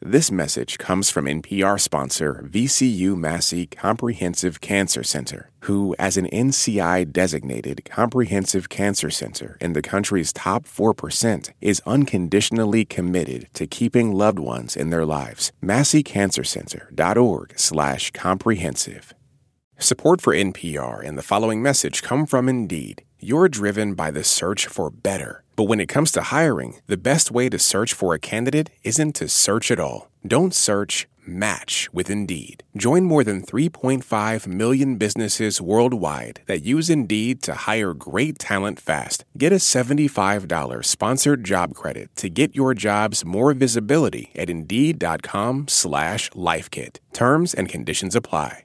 This 0.06 0.30
message 0.30 0.76
comes 0.76 1.08
from 1.08 1.24
NPR 1.24 1.80
sponsor 1.80 2.46
VCU 2.46 3.16
Massey 3.16 3.64
Comprehensive 3.64 4.60
Cancer 4.60 5.02
Center, 5.02 5.50
who, 5.60 5.96
as 5.98 6.18
an 6.18 6.26
NCI 6.26 7.10
designated 7.10 7.86
comprehensive 7.86 8.68
cancer 8.68 9.08
center 9.08 9.56
in 9.62 9.72
the 9.72 9.80
country's 9.80 10.30
top 10.30 10.66
4%, 10.66 11.52
is 11.62 11.80
unconditionally 11.86 12.84
committed 12.84 13.48
to 13.54 13.66
keeping 13.66 14.12
loved 14.12 14.38
ones 14.38 14.76
in 14.76 14.90
their 14.90 15.06
lives. 15.06 15.52
MasseyCancerCenter.org 15.62 17.58
slash 17.58 18.10
comprehensive. 18.10 19.14
Support 19.78 20.20
for 20.20 20.34
NPR 20.34 21.02
and 21.02 21.16
the 21.16 21.22
following 21.22 21.62
message 21.62 22.02
come 22.02 22.26
from 22.26 22.50
Indeed. 22.50 23.04
You're 23.20 23.48
driven 23.48 23.94
by 23.94 24.10
the 24.10 24.22
search 24.22 24.66
for 24.66 24.90
better. 24.90 25.43
But 25.56 25.64
when 25.64 25.80
it 25.80 25.88
comes 25.88 26.10
to 26.12 26.22
hiring, 26.22 26.76
the 26.86 26.96
best 26.96 27.30
way 27.30 27.48
to 27.50 27.58
search 27.58 27.92
for 27.92 28.14
a 28.14 28.18
candidate 28.18 28.70
isn't 28.82 29.14
to 29.16 29.28
search 29.28 29.70
at 29.70 29.78
all. 29.78 30.08
Don't 30.26 30.54
search, 30.54 31.06
match 31.26 31.90
with 31.92 32.08
Indeed. 32.08 32.62
Join 32.76 33.04
more 33.04 33.22
than 33.22 33.42
3.5 33.42 34.46
million 34.46 34.96
businesses 34.96 35.60
worldwide 35.60 36.40
that 36.46 36.64
use 36.64 36.88
Indeed 36.88 37.42
to 37.42 37.66
hire 37.66 37.92
great 37.92 38.38
talent 38.38 38.80
fast. 38.80 39.26
Get 39.36 39.52
a 39.52 39.56
$75 39.56 40.84
sponsored 40.84 41.44
job 41.44 41.74
credit 41.74 42.08
to 42.16 42.30
get 42.30 42.56
your 42.56 42.72
jobs 42.72 43.24
more 43.24 43.52
visibility 43.52 44.30
at 44.34 44.48
Indeed.com 44.48 45.68
slash 45.68 46.30
LifeKit. 46.30 46.96
Terms 47.12 47.52
and 47.52 47.68
conditions 47.68 48.16
apply. 48.16 48.64